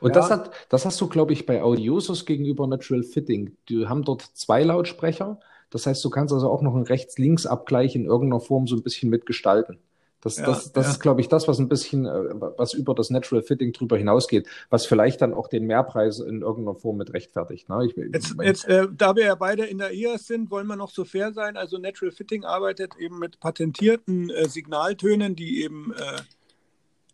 Und 0.00 0.10
ja. 0.10 0.14
das, 0.14 0.30
hat, 0.30 0.50
das 0.68 0.84
hast 0.84 1.00
du, 1.00 1.08
glaube 1.08 1.32
ich, 1.32 1.46
bei 1.46 1.62
Audiosus 1.62 2.26
gegenüber 2.26 2.66
Natural 2.66 3.02
Fitting. 3.02 3.56
Die 3.68 3.86
haben 3.86 4.02
dort 4.02 4.22
zwei 4.34 4.62
Lautsprecher. 4.62 5.40
Das 5.70 5.86
heißt, 5.86 6.04
du 6.04 6.10
kannst 6.10 6.34
also 6.34 6.50
auch 6.50 6.62
noch 6.62 6.74
einen 6.74 6.84
Rechts-Links-Abgleich 6.84 7.94
in 7.94 8.04
irgendeiner 8.04 8.40
Form 8.40 8.66
so 8.66 8.76
ein 8.76 8.82
bisschen 8.82 9.08
mitgestalten. 9.08 9.78
Das, 10.22 10.36
ja, 10.36 10.46
das, 10.46 10.72
das 10.72 10.86
ja. 10.86 10.92
ist, 10.92 11.00
glaube 11.00 11.20
ich, 11.20 11.28
das, 11.28 11.48
was 11.48 11.58
ein 11.58 11.68
bisschen, 11.68 12.06
äh, 12.06 12.10
was 12.56 12.74
über 12.74 12.94
das 12.94 13.10
Natural 13.10 13.42
Fitting 13.42 13.72
drüber 13.72 13.98
hinausgeht, 13.98 14.46
was 14.70 14.86
vielleicht 14.86 15.20
dann 15.20 15.34
auch 15.34 15.48
den 15.48 15.66
Mehrpreis 15.66 16.20
in 16.20 16.42
irgendeiner 16.42 16.78
Form 16.78 16.96
mit 16.98 17.12
rechtfertigt. 17.12 17.68
Ne? 17.68 17.86
Ich, 17.86 17.96
jetzt, 17.96 18.36
jetzt 18.40 18.68
äh, 18.68 18.86
da 18.96 19.16
wir 19.16 19.24
ja 19.24 19.34
beide 19.34 19.64
in 19.64 19.78
der 19.78 19.92
IAS 19.92 20.28
sind, 20.28 20.50
wollen 20.52 20.68
wir 20.68 20.76
noch 20.76 20.90
so 20.90 21.04
fair 21.04 21.32
sein. 21.32 21.56
Also 21.56 21.76
Natural 21.76 22.12
Fitting 22.12 22.44
arbeitet 22.44 22.92
eben 23.00 23.18
mit 23.18 23.40
patentierten 23.40 24.30
äh, 24.30 24.48
Signaltönen, 24.48 25.34
die 25.34 25.64
eben 25.64 25.92
äh, 25.92 26.20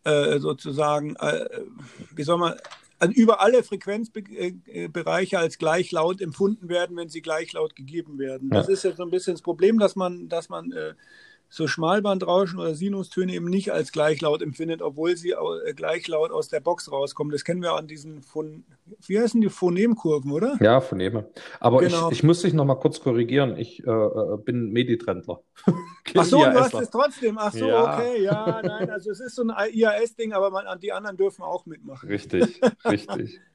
äh, 0.03 0.39
sozusagen, 0.39 1.15
äh, 1.17 1.47
wie 2.15 2.23
soll 2.23 2.37
man, 2.37 2.55
also 2.99 3.13
über 3.13 3.41
alle 3.41 3.63
Frequenzbereiche 3.63 5.39
als 5.39 5.57
gleich 5.57 5.91
laut 5.91 6.21
empfunden 6.21 6.69
werden, 6.69 6.97
wenn 6.97 7.09
sie 7.09 7.21
gleich 7.21 7.53
laut 7.53 7.75
gegeben 7.75 8.19
werden. 8.19 8.49
Ja. 8.51 8.59
Das 8.59 8.69
ist 8.69 8.83
jetzt 8.83 8.97
so 8.97 9.03
ein 9.03 9.11
bisschen 9.11 9.33
das 9.33 9.41
Problem, 9.41 9.79
dass 9.79 9.95
man, 9.95 10.27
dass 10.29 10.49
man 10.49 10.71
äh, 10.71 10.93
so 11.49 11.67
Schmalbandrauschen 11.67 12.59
oder 12.59 12.75
Sinustöne 12.75 13.33
eben 13.33 13.49
nicht 13.49 13.71
als 13.71 13.91
gleich 13.91 14.21
laut 14.21 14.41
empfindet, 14.41 14.81
obwohl 14.81 15.17
sie 15.17 15.31
äh, 15.31 15.73
gleich 15.73 16.07
laut 16.07 16.31
aus 16.31 16.47
der 16.47 16.59
Box 16.59 16.91
rauskommen. 16.91 17.31
Das 17.31 17.43
kennen 17.43 17.61
wir 17.61 17.73
an 17.73 17.87
diesen, 17.87 18.21
Phon 18.21 18.63
wie 19.05 19.19
heißen 19.19 19.41
die 19.41 19.49
Phonemkurven, 19.49 20.31
oder? 20.31 20.57
Ja, 20.61 20.79
Phoneme. 20.81 21.29
Aber 21.59 21.79
genau. 21.79 22.09
ich, 22.09 22.17
ich 22.17 22.23
muss 22.23 22.41
dich 22.41 22.53
noch 22.53 22.65
mal 22.65 22.75
kurz 22.75 22.99
korrigieren. 22.99 23.57
Ich 23.57 23.85
äh, 23.85 23.89
äh 23.89 24.37
bin 24.37 24.71
Meditrendler. 24.71 25.41
Ach 26.15 26.25
so, 26.25 26.37
du 26.37 26.53
hast 26.53 26.73
es 26.73 26.89
trotzdem. 26.89 27.37
Ach 27.37 27.51
so, 27.51 27.67
ja. 27.67 27.93
okay, 27.95 28.23
ja, 28.23 28.61
nein, 28.63 28.89
also 28.89 29.11
es 29.11 29.19
ist 29.19 29.35
so 29.35 29.43
ein 29.43 29.53
IAS-Ding, 29.73 30.33
aber 30.33 30.49
man, 30.51 30.79
die 30.79 30.91
anderen 30.91 31.17
dürfen 31.17 31.43
auch 31.43 31.65
mitmachen. 31.65 32.09
Richtig, 32.09 32.61
richtig. 32.85 33.39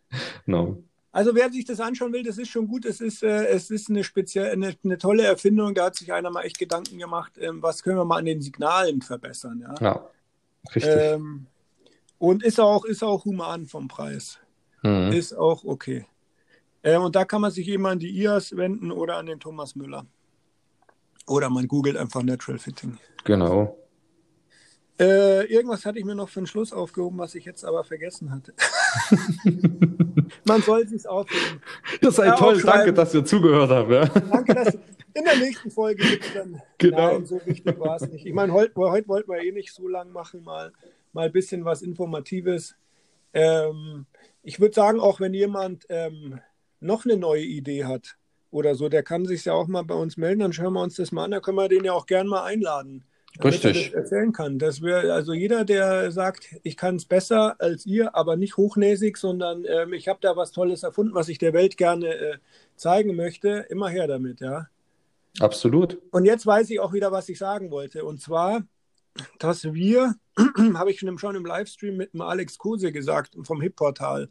No. 0.46 0.84
Also 1.14 1.32
wer 1.36 1.48
sich 1.48 1.64
das 1.64 1.78
anschauen 1.78 2.12
will, 2.12 2.24
das 2.24 2.38
ist 2.38 2.48
schon 2.48 2.66
gut. 2.66 2.84
Es 2.84 3.00
ist, 3.00 3.22
äh, 3.22 3.46
es 3.46 3.70
ist 3.70 3.88
eine 3.88 4.02
spezielle, 4.02 4.50
eine, 4.50 4.74
eine, 4.82 4.98
tolle 4.98 5.22
Erfindung. 5.22 5.72
Da 5.72 5.84
hat 5.84 5.94
sich 5.94 6.12
einer 6.12 6.28
mal 6.28 6.42
echt 6.42 6.58
Gedanken 6.58 6.98
gemacht, 6.98 7.34
ähm, 7.38 7.62
was 7.62 7.84
können 7.84 7.98
wir 7.98 8.04
mal 8.04 8.18
an 8.18 8.24
den 8.24 8.42
Signalen 8.42 9.00
verbessern. 9.00 9.60
Ja, 9.60 9.74
ja 9.80 10.10
richtig. 10.74 10.92
Ähm, 10.92 11.46
und 12.18 12.42
ist 12.42 12.58
auch, 12.58 12.84
ist 12.84 13.04
auch 13.04 13.24
human 13.24 13.66
vom 13.66 13.86
Preis. 13.86 14.40
Mhm. 14.82 15.12
Ist 15.12 15.34
auch 15.34 15.62
okay. 15.62 16.04
Ähm, 16.82 17.02
und 17.02 17.14
da 17.14 17.24
kann 17.24 17.42
man 17.42 17.52
sich 17.52 17.68
eben 17.68 17.86
an 17.86 18.00
die 18.00 18.10
IAS 18.20 18.56
wenden 18.56 18.90
oder 18.90 19.16
an 19.16 19.26
den 19.26 19.38
Thomas 19.38 19.76
Müller. 19.76 20.06
Oder 21.28 21.48
man 21.48 21.68
googelt 21.68 21.96
einfach 21.96 22.24
Natural 22.24 22.58
Fitting. 22.58 22.98
Genau. 23.22 23.78
Äh, 24.98 25.46
irgendwas 25.46 25.84
hatte 25.84 25.98
ich 25.98 26.04
mir 26.04 26.14
noch 26.14 26.28
für 26.28 26.40
den 26.40 26.46
Schluss 26.46 26.72
aufgehoben, 26.72 27.18
was 27.18 27.34
ich 27.34 27.44
jetzt 27.44 27.64
aber 27.64 27.82
vergessen 27.82 28.30
hatte. 28.30 28.54
Man 30.46 30.62
soll 30.62 30.86
sich 30.86 31.08
aufheben. 31.08 31.60
Das 32.00 32.16
sei 32.16 32.26
ja, 32.26 32.36
toll, 32.36 32.62
danke, 32.62 32.92
dass 32.92 33.12
ihr 33.12 33.24
zugehört 33.24 33.70
habt. 33.70 33.90
Ja. 33.90 34.06
Danke, 34.06 34.54
dass 34.54 34.74
in 35.14 35.24
der 35.24 35.36
nächsten 35.36 35.70
Folge 35.70 36.04
gibt 36.04 36.24
es 36.24 36.34
dann. 36.34 36.62
Genau. 36.78 37.12
Nein, 37.12 37.26
so 37.26 37.40
wichtig 37.44 37.78
war 37.78 37.96
es 37.96 38.08
nicht. 38.08 38.24
Ich 38.24 38.32
meine, 38.32 38.52
heute, 38.52 38.72
heute 38.76 39.08
wollten 39.08 39.32
wir 39.32 39.42
eh 39.42 39.50
nicht 39.50 39.72
so 39.72 39.88
lang 39.88 40.12
machen, 40.12 40.44
mal, 40.44 40.72
mal 41.12 41.26
ein 41.26 41.32
bisschen 41.32 41.64
was 41.64 41.82
Informatives. 41.82 42.76
Ähm, 43.32 44.06
ich 44.44 44.60
würde 44.60 44.74
sagen, 44.74 45.00
auch 45.00 45.18
wenn 45.18 45.34
jemand 45.34 45.86
ähm, 45.88 46.40
noch 46.78 47.04
eine 47.04 47.16
neue 47.16 47.42
Idee 47.42 47.84
hat 47.84 48.16
oder 48.52 48.76
so, 48.76 48.88
der 48.88 49.02
kann 49.02 49.26
sich 49.26 49.44
ja 49.44 49.54
auch 49.54 49.66
mal 49.66 49.82
bei 49.82 49.94
uns 49.94 50.16
melden, 50.16 50.40
dann 50.40 50.52
schauen 50.52 50.74
wir 50.74 50.82
uns 50.82 50.94
das 50.96 51.10
mal 51.10 51.24
an. 51.24 51.32
Da 51.32 51.40
können 51.40 51.58
wir 51.58 51.68
den 51.68 51.84
ja 51.84 51.92
auch 51.92 52.06
gern 52.06 52.28
mal 52.28 52.44
einladen 52.44 53.04
Richtig. 53.42 53.90
Das 53.90 54.02
erzählen 54.02 54.32
kann. 54.32 54.58
Dass 54.58 54.80
wir, 54.80 55.12
also 55.12 55.32
jeder, 55.32 55.64
der 55.64 56.12
sagt, 56.12 56.48
ich 56.62 56.76
kann 56.76 56.96
es 56.96 57.04
besser 57.04 57.56
als 57.58 57.84
ihr, 57.84 58.14
aber 58.14 58.36
nicht 58.36 58.56
hochnäsig, 58.56 59.16
sondern 59.16 59.64
ähm, 59.64 59.92
ich 59.92 60.08
habe 60.08 60.20
da 60.22 60.36
was 60.36 60.52
Tolles 60.52 60.82
erfunden, 60.82 61.14
was 61.14 61.28
ich 61.28 61.38
der 61.38 61.52
Welt 61.52 61.76
gerne 61.76 62.14
äh, 62.14 62.38
zeigen 62.76 63.16
möchte, 63.16 63.66
immer 63.68 63.88
her 63.88 64.06
damit, 64.06 64.40
ja. 64.40 64.68
Absolut. 65.40 65.98
Und 66.12 66.26
jetzt 66.26 66.46
weiß 66.46 66.70
ich 66.70 66.78
auch 66.78 66.92
wieder, 66.92 67.10
was 67.10 67.28
ich 67.28 67.38
sagen 67.38 67.72
wollte. 67.72 68.04
Und 68.04 68.20
zwar, 68.20 68.62
dass 69.40 69.64
wir, 69.64 70.14
habe 70.74 70.92
ich 70.92 71.00
schon 71.00 71.36
im 71.36 71.46
Livestream 71.46 71.96
mit 71.96 72.14
dem 72.14 72.20
Alex 72.20 72.56
Kose 72.58 72.92
gesagt 72.92 73.36
vom 73.42 73.60
Hip-Portal, 73.60 74.28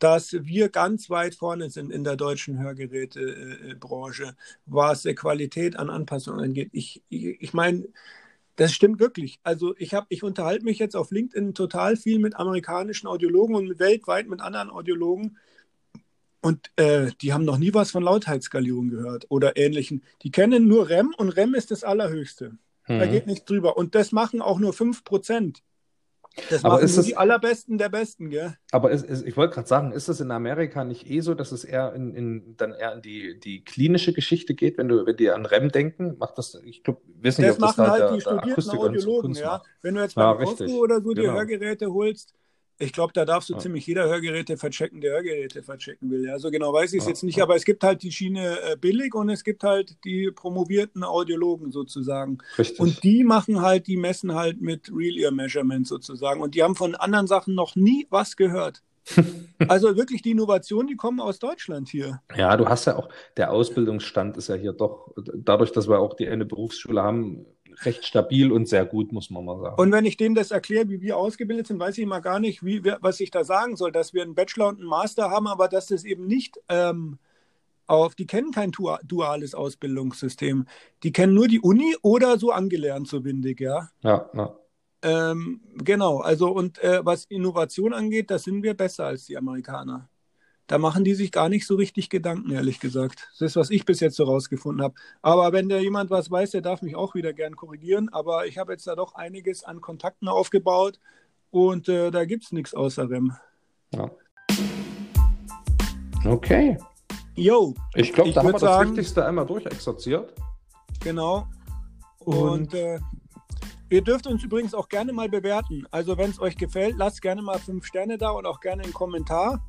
dass 0.00 0.32
wir 0.32 0.68
ganz 0.68 1.10
weit 1.10 1.36
vorne 1.36 1.70
sind 1.70 1.92
in 1.92 2.02
der 2.02 2.16
deutschen 2.16 2.58
Hörgerätebranche, 2.58 4.34
was 4.66 5.04
Qualität 5.14 5.76
an 5.76 5.90
Anpassungen 5.90 6.44
angeht. 6.44 6.70
Ich, 6.72 7.04
ich, 7.08 7.40
ich 7.40 7.54
meine, 7.54 7.86
das 8.56 8.72
stimmt 8.72 9.00
wirklich. 9.00 9.40
Also 9.42 9.74
ich 9.78 9.94
habe, 9.94 10.06
ich 10.10 10.22
unterhalte 10.22 10.64
mich 10.64 10.78
jetzt 10.78 10.96
auf 10.96 11.10
LinkedIn 11.10 11.54
total 11.54 11.96
viel 11.96 12.18
mit 12.18 12.36
amerikanischen 12.36 13.06
Audiologen 13.06 13.56
und 13.56 13.78
weltweit 13.78 14.28
mit 14.28 14.40
anderen 14.40 14.70
Audiologen. 14.70 15.38
Und 16.40 16.70
äh, 16.76 17.12
die 17.20 17.32
haben 17.32 17.44
noch 17.44 17.58
nie 17.58 17.72
was 17.72 17.92
von 17.92 18.02
Lautheitsskalierung 18.02 18.88
gehört 18.88 19.26
oder 19.28 19.56
ähnlichen. 19.56 20.02
Die 20.22 20.30
kennen 20.30 20.66
nur 20.66 20.88
REM 20.88 21.14
und 21.16 21.30
REM 21.30 21.54
ist 21.54 21.70
das 21.70 21.84
Allerhöchste. 21.84 22.56
Mhm. 22.88 22.98
Da 22.98 23.06
geht 23.06 23.26
nichts 23.26 23.44
drüber. 23.44 23.76
Und 23.76 23.94
das 23.94 24.12
machen 24.12 24.42
auch 24.42 24.58
nur 24.58 24.72
5%. 24.72 25.62
Das 26.48 26.62
aber 26.62 26.80
machen 26.80 26.82
ist 26.82 26.96
es, 26.98 27.06
die 27.06 27.16
allerbesten 27.16 27.78
der 27.78 27.88
Besten, 27.88 28.30
gell? 28.30 28.56
Aber 28.70 28.90
ist, 28.90 29.04
ist, 29.04 29.26
ich 29.26 29.36
wollte 29.36 29.54
gerade 29.54 29.68
sagen, 29.68 29.92
ist 29.92 30.08
es 30.08 30.20
in 30.20 30.30
Amerika 30.30 30.84
nicht 30.84 31.08
eh 31.10 31.20
so, 31.20 31.34
dass 31.34 31.52
es 31.52 31.62
eher 31.64 31.92
in, 31.94 32.14
in, 32.14 32.56
dann 32.56 32.72
eher 32.72 32.94
in 32.94 33.02
die, 33.02 33.38
die 33.38 33.62
klinische 33.64 34.14
Geschichte 34.14 34.54
geht, 34.54 34.78
wenn 34.78 34.88
du 34.88 35.04
wenn 35.04 35.16
die 35.16 35.30
an 35.30 35.44
REM 35.44 35.70
denken? 35.70 36.16
Macht 36.18 36.38
das, 36.38 36.54
ich 36.64 36.82
glaube, 36.82 37.02
wissen 37.20 37.42
das 37.42 37.58
nicht, 37.58 37.60
ob 37.60 37.60
machen 37.60 37.84
das 37.84 37.98
halt 37.98 37.98
da 37.98 38.16
die 38.16 38.20
der, 38.20 38.22
studierten 38.22 38.70
der 38.70 38.80
Audiologen, 38.80 39.36
ja. 39.36 39.60
macht. 39.60 39.66
Wenn 39.82 39.94
du 39.94 40.00
jetzt 40.02 40.16
Ja, 40.16 40.32
beim 40.32 40.32
richtig. 40.32 40.72
Costco 40.72 40.78
oder 40.82 41.00
so 41.02 41.14
dir 41.14 41.30
Genau. 41.30 41.32
Hörgeräte 41.32 41.92
holst, 41.92 42.34
ich 42.78 42.92
glaube, 42.92 43.12
da 43.12 43.24
darfst 43.24 43.48
du 43.48 43.54
Ja. 43.54 43.58
ziemlich 43.60 43.86
jeder 43.86 44.08
Hörgeräte 44.08 44.56
verchecken, 44.56 45.00
der 45.00 45.12
Hörgeräte 45.12 45.62
verchecken 45.62 46.10
will. 46.10 46.24
Ja, 46.26 46.38
so 46.38 46.50
genau 46.50 46.72
weiß 46.72 46.92
ich 46.92 46.98
es 46.98 47.04
Ja, 47.04 47.10
jetzt 47.10 47.22
nicht, 47.22 47.36
ja. 47.36 47.44
aber 47.44 47.54
es 47.56 47.64
gibt 47.64 47.84
halt 47.84 48.02
die 48.02 48.10
Schiene 48.12 48.58
äh, 48.62 48.76
billig 48.76 49.14
und 49.14 49.28
es 49.28 49.44
gibt 49.44 49.62
halt 49.62 49.96
die 50.04 50.30
promovierten 50.30 51.04
Audiologen 51.04 51.70
sozusagen. 51.70 52.38
Richtig. 52.58 52.80
Und 52.80 53.02
die 53.04 53.24
machen 53.24 53.60
halt, 53.62 53.86
die 53.86 53.96
messen 53.96 54.34
halt 54.34 54.60
mit 54.60 54.90
Real 54.94 55.16
Ear 55.16 55.30
Measurement 55.30 55.86
sozusagen. 55.86 56.40
Und 56.40 56.54
die 56.54 56.62
haben 56.62 56.74
von 56.74 56.94
anderen 56.94 57.26
Sachen 57.26 57.54
noch 57.54 57.76
nie 57.76 58.06
was 58.10 58.36
gehört. 58.36 58.82
also 59.68 59.96
wirklich 59.96 60.22
die 60.22 60.30
Innovationen, 60.30 60.86
die 60.86 60.94
kommen 60.96 61.18
aus 61.20 61.40
Deutschland 61.40 61.88
hier. 61.88 62.22
Ja, 62.36 62.56
du 62.56 62.66
hast 62.68 62.84
ja 62.84 62.96
auch, 62.96 63.08
der 63.36 63.50
Ausbildungsstand 63.52 64.36
ist 64.36 64.48
ja 64.48 64.54
hier 64.54 64.72
doch, 64.72 65.12
dadurch, 65.34 65.72
dass 65.72 65.88
wir 65.88 65.98
auch 65.98 66.14
die 66.14 66.28
eine 66.28 66.44
Berufsschule 66.44 67.02
haben, 67.02 67.44
recht 67.80 68.04
stabil 68.04 68.52
und 68.52 68.68
sehr 68.68 68.84
gut, 68.84 69.12
muss 69.12 69.30
man 69.30 69.44
mal 69.44 69.58
sagen. 69.60 69.80
Und 69.80 69.92
wenn 69.92 70.04
ich 70.04 70.16
denen 70.16 70.34
das 70.34 70.50
erkläre, 70.50 70.88
wie 70.88 71.00
wir 71.00 71.16
ausgebildet 71.16 71.66
sind, 71.66 71.80
weiß 71.80 71.98
ich 71.98 72.06
mal 72.06 72.20
gar 72.20 72.40
nicht, 72.40 72.64
wie, 72.64 72.84
wir- 72.84 72.98
was 73.00 73.20
ich 73.20 73.30
da 73.30 73.44
sagen 73.44 73.76
soll, 73.76 73.92
dass 73.92 74.14
wir 74.14 74.22
einen 74.22 74.34
Bachelor 74.34 74.68
und 74.68 74.80
einen 74.80 74.88
Master 74.88 75.30
haben, 75.30 75.46
aber 75.46 75.68
dass 75.68 75.86
das 75.86 76.04
eben 76.04 76.26
nicht 76.26 76.58
ähm, 76.68 77.18
auf, 77.86 78.14
die 78.14 78.26
kennen 78.26 78.52
kein 78.52 78.70
du- 78.70 78.96
duales 79.04 79.54
Ausbildungssystem. 79.54 80.66
Die 81.02 81.12
kennen 81.12 81.34
nur 81.34 81.48
die 81.48 81.60
Uni 81.60 81.96
oder 82.02 82.38
so 82.38 82.50
angelernt, 82.52 83.08
so 83.08 83.24
windig, 83.24 83.60
ja. 83.60 83.88
ja, 84.02 84.30
ja. 84.34 84.56
Ähm, 85.04 85.60
genau, 85.74 86.18
also 86.20 86.50
und 86.52 86.78
äh, 86.78 87.04
was 87.04 87.24
Innovation 87.24 87.92
angeht, 87.92 88.30
da 88.30 88.38
sind 88.38 88.62
wir 88.62 88.74
besser 88.74 89.06
als 89.06 89.26
die 89.26 89.36
Amerikaner. 89.36 90.08
Da 90.68 90.78
machen 90.78 91.04
die 91.04 91.14
sich 91.14 91.32
gar 91.32 91.48
nicht 91.48 91.66
so 91.66 91.74
richtig 91.74 92.08
Gedanken, 92.08 92.50
ehrlich 92.52 92.80
gesagt. 92.80 93.28
Das 93.32 93.40
ist, 93.42 93.56
was 93.56 93.70
ich 93.70 93.84
bis 93.84 94.00
jetzt 94.00 94.16
so 94.16 94.24
rausgefunden 94.24 94.82
habe. 94.82 94.94
Aber 95.20 95.52
wenn 95.52 95.68
da 95.68 95.76
jemand 95.78 96.10
was 96.10 96.30
weiß, 96.30 96.52
der 96.52 96.60
darf 96.62 96.82
mich 96.82 96.94
auch 96.96 97.14
wieder 97.14 97.32
gern 97.32 97.56
korrigieren. 97.56 98.08
Aber 98.10 98.46
ich 98.46 98.58
habe 98.58 98.72
jetzt 98.72 98.86
da 98.86 98.94
doch 98.94 99.14
einiges 99.14 99.64
an 99.64 99.80
Kontakten 99.80 100.28
aufgebaut 100.28 100.98
und 101.50 101.88
äh, 101.88 102.10
da 102.10 102.24
gibt 102.24 102.44
es 102.44 102.52
nichts 102.52 102.74
außer 102.74 103.10
REM. 103.10 103.32
ja. 103.94 104.10
Okay. 106.24 106.78
Yo, 107.34 107.74
Ich 107.94 108.12
glaube, 108.12 108.30
da 108.32 108.40
haben 108.40 108.48
wir 108.48 108.52
das 108.52 108.60
sagen- 108.60 108.90
Wichtigste 108.90 109.24
einmal 109.26 109.46
durchexerziert. 109.46 110.32
genau. 111.00 111.48
Und- 112.20 112.36
Und, 112.36 112.74
äh, 112.74 113.00
ihr 113.90 114.02
dürft 114.02 114.26
uns 114.28 114.44
übrigens 114.44 114.74
auch 114.74 114.88
gerne 114.88 115.12
mal 115.12 115.28
bewerten. 115.28 115.84
Also 115.90 116.16
wenn 116.16 116.30
es 116.30 116.38
euch 116.40 116.56
gefällt, 116.56 116.96
lasst 116.96 117.20
gerne 117.22 117.42
mal 117.42 117.58
fünf 117.58 117.84
Sterne 117.86 118.18
da 118.18 118.30
und 118.30 118.46
auch 118.46 118.60
gerne 118.60 118.84
einen 118.84 118.92
Kommentar. 118.92 119.60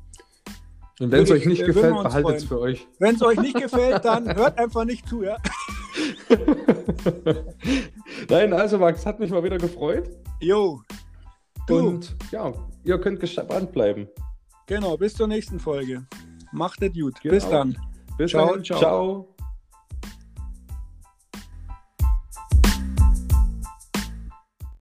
Und 1.00 1.10
wenn 1.10 1.24
es 1.24 1.30
euch 1.30 1.46
nicht 1.46 1.64
gefällt, 1.64 2.02
behaltet 2.02 2.36
es 2.36 2.44
für 2.44 2.60
euch. 2.60 2.86
Wenn 3.00 3.16
es 3.16 3.22
euch 3.22 3.40
nicht 3.40 3.56
gefällt, 3.60 4.04
dann 4.04 4.32
hört 4.34 4.56
einfach 4.58 4.84
nicht 4.84 5.08
zu, 5.08 5.22
ja. 5.24 5.36
Nein, 8.28 8.52
also 8.52 8.78
Max, 8.78 9.04
hat 9.04 9.20
mich 9.20 9.30
mal 9.30 9.42
wieder 9.42 9.58
gefreut. 9.58 10.10
Jo. 10.40 10.80
Du, 11.66 11.78
Und 11.78 12.16
ja, 12.30 12.52
ihr 12.84 12.98
könnt 13.00 13.20
gespannt 13.20 13.72
bleiben. 13.72 14.08
genau, 14.66 14.96
bis 14.96 15.14
zur 15.14 15.26
nächsten 15.26 15.58
Folge. 15.58 16.06
Macht 16.52 16.82
es 16.82 16.92
gut. 16.92 17.20
Genau. 17.22 17.34
Bis 17.34 17.48
dann. 17.48 17.76
Bis 18.16 18.30
Ciao, 18.30 18.46
dahin. 18.48 18.64
ciao. 18.64 18.78
ciao. 18.78 19.33